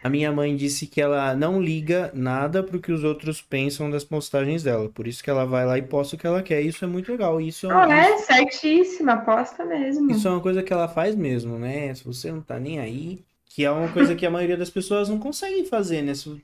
[0.01, 4.03] A minha mãe disse que ela não liga nada pro que os outros pensam das
[4.03, 4.87] postagens dela.
[4.87, 6.61] Por isso que ela vai lá e posta o que ela quer.
[6.61, 7.41] Isso é muito legal.
[7.41, 10.09] Isso é, oh, é certíssima, posta mesmo.
[10.09, 11.93] Isso é uma coisa que ela faz mesmo, né?
[11.93, 15.09] Se você não tá nem aí, que é uma coisa que a maioria das pessoas
[15.09, 16.13] não conseguem fazer, né?
[16.13, 16.39] tipo...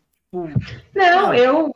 [0.93, 1.71] Não, ah, eu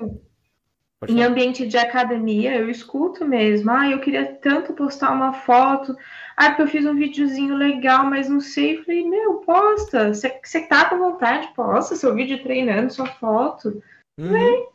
[1.08, 3.72] em ambiente de academia, eu escuto mesmo.
[3.72, 5.96] Ah, eu queria tanto postar uma foto.
[6.36, 8.78] Ah, porque eu fiz um videozinho legal, mas não sei.
[8.78, 10.14] Eu falei, meu, posta.
[10.14, 13.82] Você tá com vontade, posta seu vídeo treinando, sua foto.
[14.18, 14.32] Uhum.
[14.32, 14.66] Né?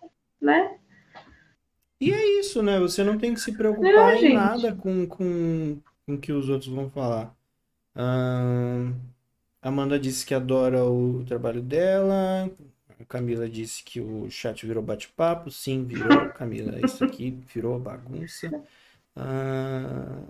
[0.40, 0.74] né?
[2.00, 2.78] E é isso, né?
[2.80, 4.34] Você não tem que se preocupar não, em gente.
[4.34, 7.34] nada com, com, com o que os outros vão falar.
[7.96, 8.94] Hum,
[9.64, 12.50] Amanda disse que adora o trabalho dela.
[13.08, 15.50] Camila disse que o chat virou bate-papo.
[15.50, 16.78] Sim, virou, Camila.
[16.84, 18.50] Isso aqui virou bagunça.
[19.16, 20.22] Ah,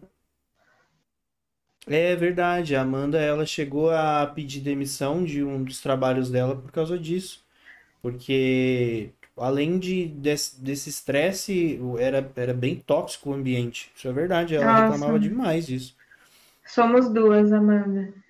[1.86, 6.72] é verdade, a Amanda ela chegou a pedir demissão de um dos trabalhos dela por
[6.72, 7.44] causa disso.
[8.00, 13.90] Porque além de, desse estresse, era, era bem tóxico o ambiente.
[13.96, 14.82] Isso é verdade, ela Nossa.
[14.82, 15.96] reclamava demais disso.
[16.66, 18.23] Somos duas, Amanda.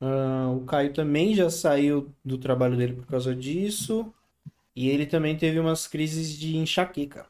[0.00, 4.12] Uh, o Caio também já saiu do trabalho dele por causa disso.
[4.74, 7.26] E ele também teve umas crises de enxaqueca.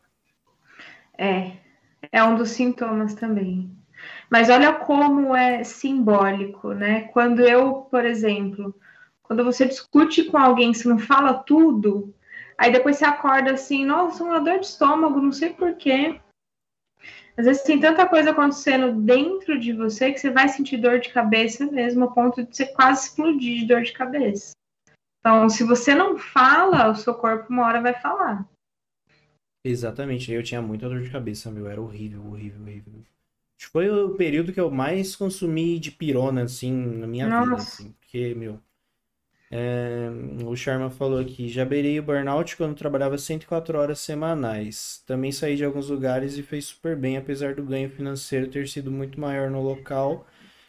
[1.16, 1.52] É,
[2.10, 3.70] é um dos sintomas também.
[4.28, 7.02] Mas olha como é simbólico, né?
[7.12, 8.74] Quando eu, por exemplo,
[9.22, 12.14] quando você discute com alguém, você não fala tudo,
[12.58, 16.20] aí depois você acorda assim, nossa, uma dor de estômago, não sei porquê.
[17.36, 21.12] Às vezes tem tanta coisa acontecendo dentro de você que você vai sentir dor de
[21.12, 24.52] cabeça mesmo, a ponto de você quase explodir de dor de cabeça.
[25.20, 28.48] Então, se você não fala, o seu corpo uma hora vai falar.
[29.64, 32.92] Exatamente, eu tinha muita dor de cabeça, meu, era horrível, horrível, horrível.
[33.72, 37.44] Foi o período que eu mais consumi de pirona, assim, na minha Nossa.
[37.44, 38.60] vida, assim, porque, meu,
[39.50, 40.08] é,
[40.44, 45.02] o Sharma falou aqui, já beirei o burnout quando trabalhava 104 horas semanais.
[45.06, 48.90] Também saí de alguns lugares e fez super bem, apesar do ganho financeiro ter sido
[48.90, 50.26] muito maior no local,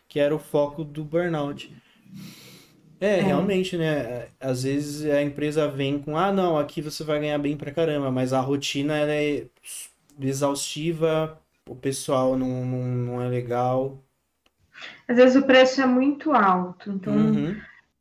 [0.07, 1.75] que era o foco do burnout.
[2.99, 4.27] É, é, realmente, né?
[4.39, 8.11] Às vezes a empresa vem com, ah, não, aqui você vai ganhar bem pra caramba,
[8.11, 9.47] mas a rotina é
[10.19, 14.03] exaustiva, o pessoal não, não, não é legal.
[15.07, 17.55] Às vezes o preço é muito alto, então uhum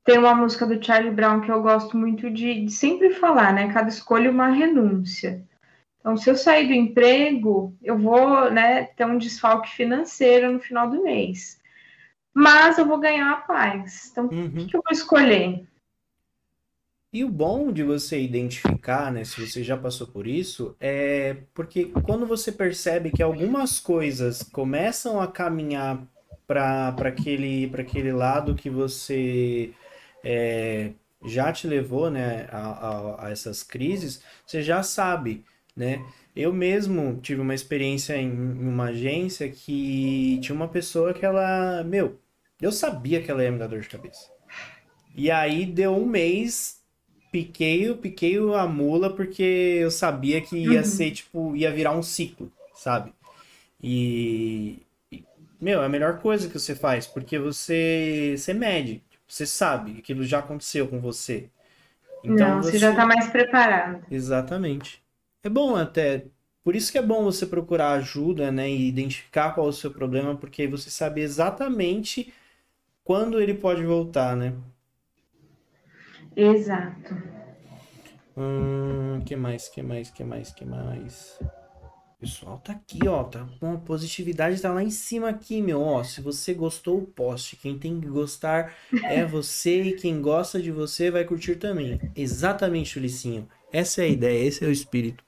[0.06, 3.72] tem uma música do Charlie Brown que eu gosto muito de, de sempre falar, né?
[3.72, 5.44] Cada escolha é uma renúncia.
[5.98, 10.88] Então, se eu sair do emprego, eu vou né, ter um desfalque financeiro no final
[10.88, 11.60] do mês.
[12.32, 14.08] Mas eu vou ganhar a paz.
[14.12, 14.46] Então, uhum.
[14.46, 15.66] o que, que eu vou escolher?
[17.12, 21.86] E o bom de você identificar, né, se você já passou por isso, é porque
[22.04, 25.98] quando você percebe que algumas coisas começam a caminhar
[26.46, 29.74] para aquele, aquele lado que você
[30.24, 30.90] é,
[31.24, 35.44] já te levou né, a, a, a, essas crises, você já sabe,
[35.74, 36.04] né?
[36.34, 41.82] Eu mesmo tive uma experiência em, em uma agência que tinha uma pessoa que ela,
[41.84, 42.20] meu,
[42.60, 44.30] eu sabia que ela ia me dar dor de cabeça.
[45.14, 46.82] E aí deu um mês,
[47.32, 49.42] piquei, piquei a mula porque
[49.80, 50.84] eu sabia que ia uhum.
[50.84, 53.14] ser, tipo, ia virar um ciclo, sabe?
[53.82, 54.78] E,
[55.60, 59.02] meu, é a melhor coisa que você faz, porque você, você mede.
[59.28, 61.50] Você sabe, aquilo já aconteceu com você.
[62.24, 64.04] Então, Não, você, você já está mais preparado.
[64.10, 65.02] Exatamente.
[65.42, 66.26] É bom até.
[66.64, 68.68] Por isso que é bom você procurar ajuda, né?
[68.70, 72.32] E identificar qual é o seu problema, porque aí você sabe exatamente
[73.04, 74.54] quando ele pode voltar, né?
[76.36, 77.14] Exato.
[78.36, 81.38] Hum, que mais, que mais, que mais, que mais?
[82.18, 83.24] Pessoal tá aqui, ó.
[83.24, 85.80] Tá com a positividade tá lá em cima aqui, meu.
[85.80, 87.56] Ó, se você gostou, poste.
[87.56, 92.00] Quem tem que gostar é você e quem gosta de você vai curtir também.
[92.14, 93.48] Exatamente, Ulicinho.
[93.72, 95.24] Essa é a ideia, esse é o espírito.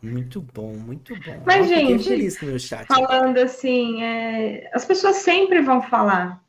[0.00, 1.42] Muito bom, muito bom.
[1.46, 2.86] Mas, gente, feliz com meu chat.
[2.86, 4.68] falando assim, é...
[4.74, 6.42] as pessoas sempre vão falar.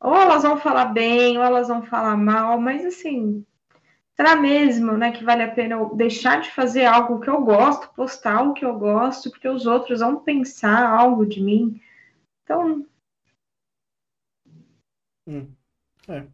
[0.00, 3.44] Ou elas vão falar bem, ou elas vão falar mal, mas assim,
[4.18, 7.88] será mesmo né, que vale a pena eu deixar de fazer algo que eu gosto,
[7.94, 11.80] postar o que eu gosto, porque os outros vão pensar algo de mim?
[12.42, 12.84] Então.
[15.24, 15.46] Hum,
[16.08, 16.26] é.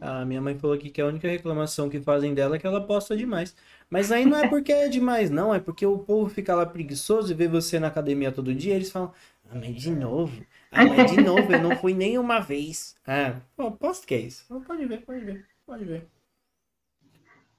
[0.00, 2.86] A minha mãe falou aqui que a única reclamação que fazem dela é que ela
[2.86, 3.54] posta demais.
[3.90, 5.52] Mas aí não é porque é demais, não.
[5.52, 8.76] É porque o povo fica lá preguiçoso e vê você na academia todo dia.
[8.76, 9.12] Eles falam,
[9.50, 10.46] ah, mas de novo.
[10.70, 12.94] Ah, mas de novo, eu não fui nem uma vez.
[13.04, 13.72] Ah, pô,
[14.06, 14.46] que é isso.
[14.64, 16.17] Pode ver, pode ver, pode ver.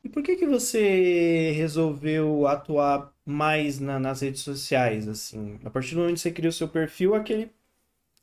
[0.04, 5.60] E por que que você resolveu atuar mais na- nas redes sociais, assim?
[5.66, 7.52] A partir do momento que você cria o seu perfil, aquele,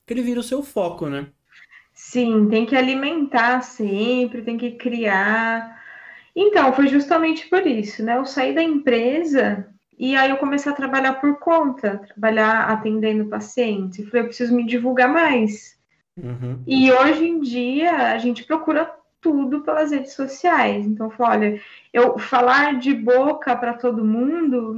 [0.05, 1.33] aquele vira o seu foco, né?
[1.93, 5.83] Sim, tem que alimentar sempre, tem que criar.
[6.35, 8.16] Então, foi justamente por isso, né?
[8.18, 9.68] Eu saí da empresa
[9.99, 13.99] e aí eu comecei a trabalhar por conta, trabalhar atendendo pacientes.
[14.01, 15.79] E falei, eu preciso me divulgar mais.
[16.16, 16.66] Uhum.
[16.66, 20.87] E hoje em dia a gente procura tudo pelas redes sociais.
[20.87, 21.61] Então, olha,
[21.93, 24.75] eu falar de boca para todo mundo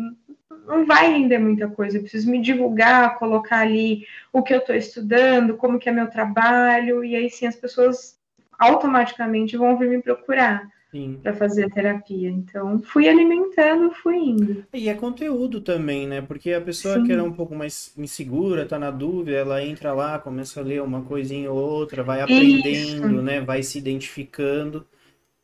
[0.66, 1.96] não vai render muita coisa.
[1.96, 6.08] Eu preciso me divulgar, colocar ali o que eu estou estudando, como que é meu
[6.08, 8.18] trabalho, e aí sim as pessoas
[8.58, 10.68] automaticamente vão vir me procurar.
[11.22, 12.30] Para fazer a terapia.
[12.30, 14.64] Então, fui alimentando, fui indo.
[14.72, 16.20] E é conteúdo também, né?
[16.22, 17.04] Porque a pessoa Sim.
[17.04, 20.82] que era um pouco mais insegura, tá na dúvida, ela entra lá, começa a ler
[20.82, 23.40] uma coisinha ou outra, vai aprendendo, né?
[23.40, 24.86] Vai se identificando.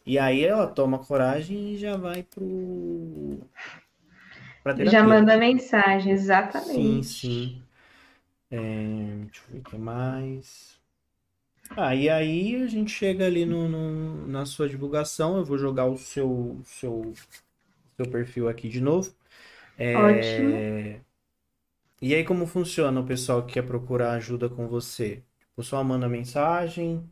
[0.06, 3.38] E aí ela toma coragem e já vai pro...
[4.90, 7.02] Já manda mensagem, Sim, exatamente.
[7.02, 7.62] sim.
[8.50, 8.56] É,
[9.24, 10.73] deixa eu ver o que mais.
[11.70, 15.36] Ah, e aí a gente chega ali no, no- na sua divulgação.
[15.38, 17.12] Eu vou jogar o seu, seu,
[17.96, 19.14] seu perfil aqui de novo.
[19.78, 20.66] É, Ótimo.
[22.00, 25.24] E aí, como funciona o pessoal que quer procurar ajuda com você?
[25.54, 27.02] O pessoal manda mensagem.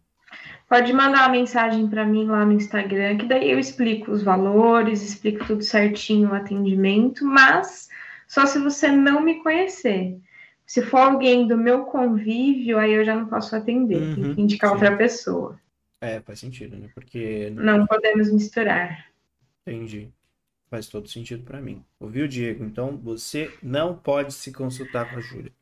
[0.69, 5.03] Pode mandar uma mensagem para mim lá no Instagram, que daí eu explico os valores,
[5.03, 7.89] explico tudo certinho o atendimento, mas
[8.27, 10.19] só se você não me conhecer.
[10.67, 14.41] Se for alguém do meu convívio, aí eu já não posso atender, tem Uhum, que
[14.41, 14.77] indicar sim.
[14.77, 15.59] outra pessoa.
[16.01, 16.89] É, faz sentido, né?
[16.95, 19.07] Porque Não podemos misturar.
[19.67, 20.09] entendi.
[20.71, 21.85] Faz todo sentido pra mim.
[22.01, 22.65] Ouviu, Diego?
[22.65, 25.53] Então você não pode se consultar com a Júlia.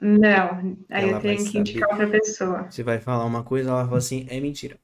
[0.00, 2.70] Não, aí Ela eu tenho que indicar outra pessoa.
[2.70, 4.78] Você vai falar uma coisa, ela fala assim, é mentira.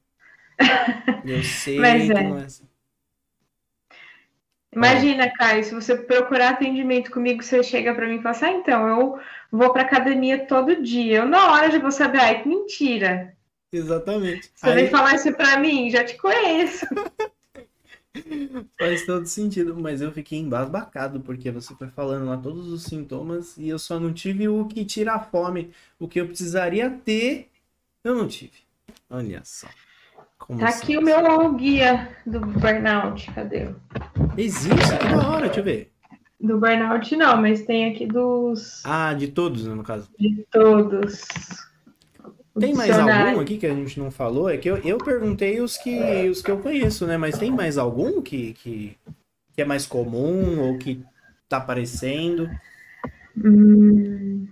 [1.25, 2.23] Eu sei Mas que é.
[2.23, 2.63] não é assim.
[4.75, 8.51] Imagina, Caio, se você procurar atendimento comigo, você chega para mim e fala assim: ah,
[8.51, 9.19] então, eu
[9.51, 11.19] vou para academia todo dia.
[11.19, 13.35] Eu, na hora, já vou saber, ai, que mentira.
[13.71, 14.51] Exatamente.
[14.53, 16.85] Você vem Aí falar isso para mim, já te conheço.
[18.77, 23.57] faz todo sentido, mas eu fiquei embasbacado porque você foi falando lá todos os sintomas
[23.57, 27.49] e eu só não tive o que tira a fome, o que eu precisaria ter,
[28.03, 28.59] eu não tive.
[29.09, 29.67] Olha só.
[30.37, 33.69] Como Tá aqui o meu guia do burnout, cadê?
[34.37, 35.91] Existe, que da hora, deixa eu ver.
[36.39, 40.09] Do burnout não, mas tem aqui dos Ah, de todos, né, no caso.
[40.19, 41.25] de todos.
[42.59, 44.49] Tem mais algum aqui que a gente não falou?
[44.49, 47.17] É que eu, eu perguntei os que, os que eu conheço, né?
[47.17, 48.97] Mas tem mais algum que, que,
[49.53, 51.03] que é mais comum ou que
[51.47, 52.49] tá aparecendo?
[53.37, 54.47] Hum.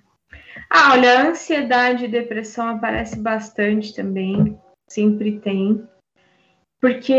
[0.70, 4.58] Ah, olha, a ansiedade e depressão aparece bastante também,
[4.90, 5.88] sempre tem.
[6.80, 7.14] Porque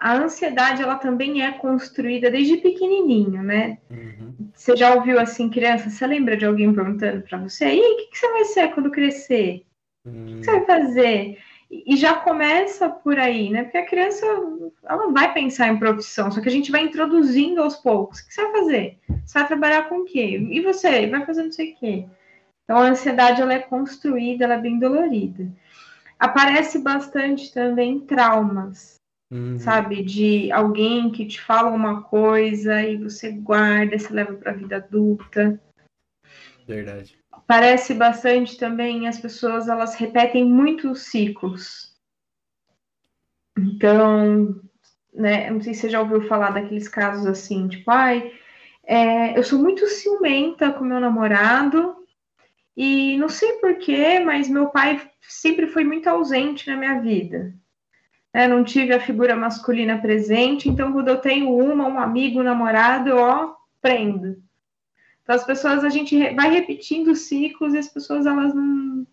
[0.00, 3.78] a ansiedade, ela também é construída desde pequenininho, né?
[3.90, 4.50] Uhum.
[4.52, 8.06] Você já ouviu assim, criança, você lembra de alguém perguntando para você, e o que,
[8.10, 9.64] que você vai ser quando crescer?
[10.04, 11.38] O Hum, que você vai fazer?
[11.70, 13.64] E e já começa por aí, né?
[13.64, 14.24] Porque a criança,
[14.84, 18.20] ela não vai pensar em profissão, só que a gente vai introduzindo aos poucos.
[18.20, 18.98] O que você vai fazer?
[19.24, 20.38] Você vai trabalhar com o quê?
[20.50, 21.06] E você?
[21.06, 22.06] Vai fazer não sei o quê.
[22.64, 25.48] Então, a ansiedade, ela é construída, ela é bem dolorida.
[26.18, 29.00] Aparece bastante também traumas,
[29.30, 29.58] uhum.
[29.58, 30.02] sabe?
[30.02, 34.76] De alguém que te fala uma coisa e você guarda, você leva para a vida
[34.76, 35.60] adulta.
[36.66, 37.18] Verdade.
[37.46, 41.94] Parece bastante também as pessoas elas repetem muitos ciclos.
[43.58, 44.60] Então,
[45.12, 48.32] né, eu não sei se você já ouviu falar daqueles casos assim, tipo, ai,
[48.84, 52.03] é, eu sou muito ciumenta com meu namorado
[52.76, 57.54] e não sei porquê, mas meu pai sempre foi muito ausente na minha vida.
[58.32, 62.42] É, não tive a figura masculina presente, então quando eu tenho uma, um amigo, um
[62.42, 64.42] namorado, eu, ó, prendo.
[65.22, 69.06] Então as pessoas, a gente vai repetindo ciclos e as pessoas, elas não,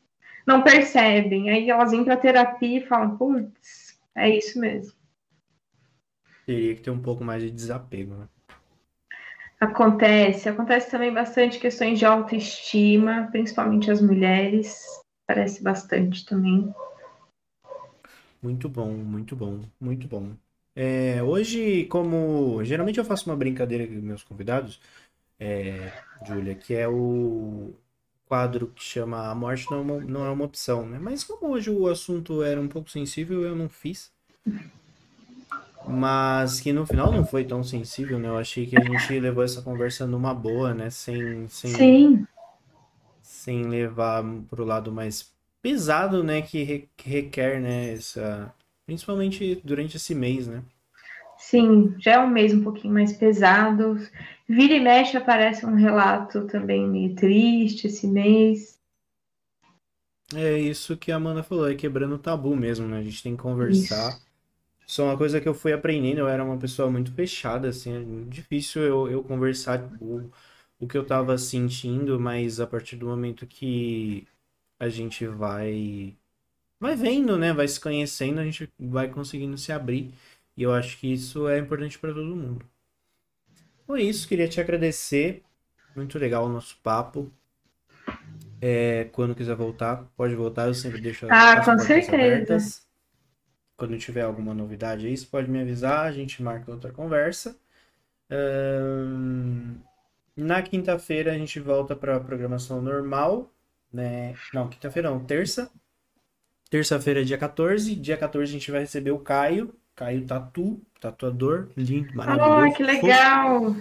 [0.46, 1.52] não percebem.
[1.52, 4.94] Aí elas vêm para terapia e falam, putz, é isso mesmo.
[6.46, 8.28] Teria que ter um pouco mais de desapego, né?
[9.62, 14.84] Acontece, acontece também bastante questões de autoestima, principalmente as mulheres,
[15.28, 16.74] parece bastante também.
[18.42, 20.32] Muito bom, muito bom, muito bom.
[20.76, 24.82] É, hoje, como geralmente eu faço uma brincadeira com meus convidados,
[25.40, 25.92] é,
[26.26, 27.72] Júlia, que é o
[28.26, 30.98] quadro que chama A Morte Não é não é uma Opção, né?
[30.98, 34.12] Mas como hoje o assunto era um pouco sensível, eu não fiz.
[35.84, 38.28] Mas que no final não foi tão sensível, né?
[38.30, 40.90] Eu achei que a gente levou essa conversa numa boa, né?
[40.90, 42.28] Sem, sem, Sim,
[43.22, 46.42] sem levar pro lado mais pesado, né?
[46.42, 47.94] Que, re- que requer, né?
[47.94, 48.54] Essa,
[48.86, 50.64] principalmente durante esse mês, né?
[51.38, 53.96] sim, já é um mês um pouquinho mais pesado.
[54.48, 58.80] Vira e mexe aparece um relato também meio triste esse mês.
[60.36, 62.98] É isso que a Amanda falou, é quebrando o tabu mesmo, né?
[63.00, 64.20] A gente tem que conversar.
[64.20, 64.22] Isso.
[64.92, 67.94] Isso é uma coisa que eu fui aprendendo, eu era uma pessoa muito fechada, assim,
[68.26, 70.30] é difícil eu, eu conversar o,
[70.78, 74.28] o que eu tava sentindo, mas a partir do momento que
[74.80, 76.18] a gente vai,
[76.80, 77.54] vai vendo, né?
[77.54, 80.14] Vai se conhecendo, a gente vai conseguindo se abrir.
[80.58, 82.66] E eu acho que isso é importante para todo mundo.
[83.86, 85.44] Foi isso, queria te agradecer.
[85.96, 87.32] Muito legal o nosso papo.
[88.60, 92.10] É, quando quiser voltar, pode voltar, eu sempre deixo Ah, as com portas certeza.
[92.10, 92.88] abertas.
[93.82, 97.58] Quando tiver alguma novidade aí, você pode me avisar, a gente marca outra conversa.
[100.38, 103.52] Na quinta-feira a gente volta para a programação normal,
[103.92, 104.36] né?
[104.54, 105.72] Não, quinta-feira não, terça.
[106.70, 107.96] Terça-feira, dia 14.
[107.96, 109.74] Dia 14 a gente vai receber o Caio.
[109.96, 112.86] Caio Tatu, tatuador, lindo, Ah, maravilhoso, que fofo.
[112.86, 113.76] legal!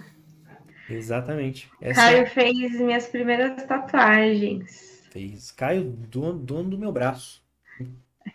[0.88, 1.70] Exatamente.
[1.78, 5.10] Essa Caio fez minhas primeiras tatuagens.
[5.10, 5.50] fez.
[5.50, 7.42] Caio, dono, dono do meu braço.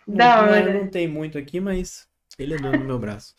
[0.06, 0.72] Não, Da não, hora.
[0.72, 2.08] não tem muito aqui, mas
[2.38, 3.34] ele é dono do meu braço.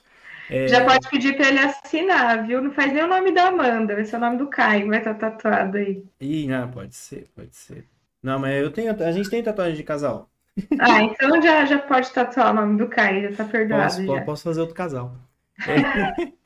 [0.49, 2.61] É, Já pode pedir para ele assinar, viu?
[2.61, 5.15] Não faz nem o nome da Amanda, vai ser o nome do Caio, vai estar
[5.15, 6.03] tatuado aí.
[6.19, 7.87] Ih, não, pode ser, pode ser.
[8.21, 10.29] Não, mas eu tenho, a gente tem tatuagem de casal.
[10.79, 14.13] Ah, então já, já pode tatuar o nome do Caio, já tá perdoado Posso, po-
[14.13, 14.25] já.
[14.25, 15.15] posso fazer outro casal.
[15.65, 15.73] É.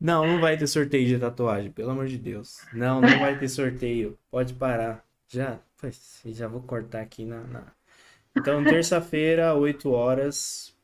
[0.00, 2.58] Não, não vai ter sorteio de tatuagem, pelo amor de Deus.
[2.72, 4.18] Não, não vai ter sorteio.
[4.30, 5.04] Pode parar.
[5.28, 5.58] Já,
[6.26, 7.72] já vou cortar aqui na, na-
[8.36, 10.76] Então, terça-feira, 8 horas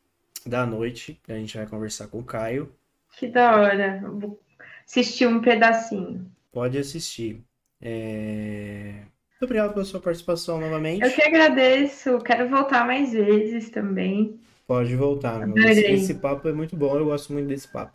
[0.47, 2.73] da noite, a gente vai conversar com o Caio.
[3.17, 4.01] Que da hora.
[4.11, 4.41] Vou
[4.85, 6.31] assistir um pedacinho.
[6.51, 7.43] Pode assistir.
[7.81, 11.03] É, Muito obrigado pela sua participação novamente.
[11.03, 14.39] Eu que agradeço, quero voltar mais vezes também.
[14.67, 15.63] Pode voltar, meu.
[15.65, 17.93] Esse, esse papo é muito bom, eu gosto muito desse papo.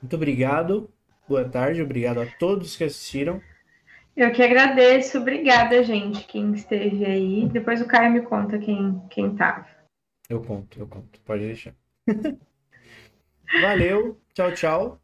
[0.00, 0.90] Muito obrigado.
[1.28, 3.40] Boa tarde, obrigado a todos que assistiram.
[4.16, 7.48] Eu que agradeço, obrigada, gente, quem esteve aí.
[7.48, 9.66] Depois o Caio me conta quem, quem tava.
[10.28, 11.20] Eu conto, eu conto.
[11.24, 11.74] Pode deixar.
[13.60, 15.00] Valeu, tchau, tchau.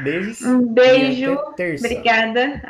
[0.00, 1.36] Beijos Um beijo,
[1.78, 2.62] obrigada.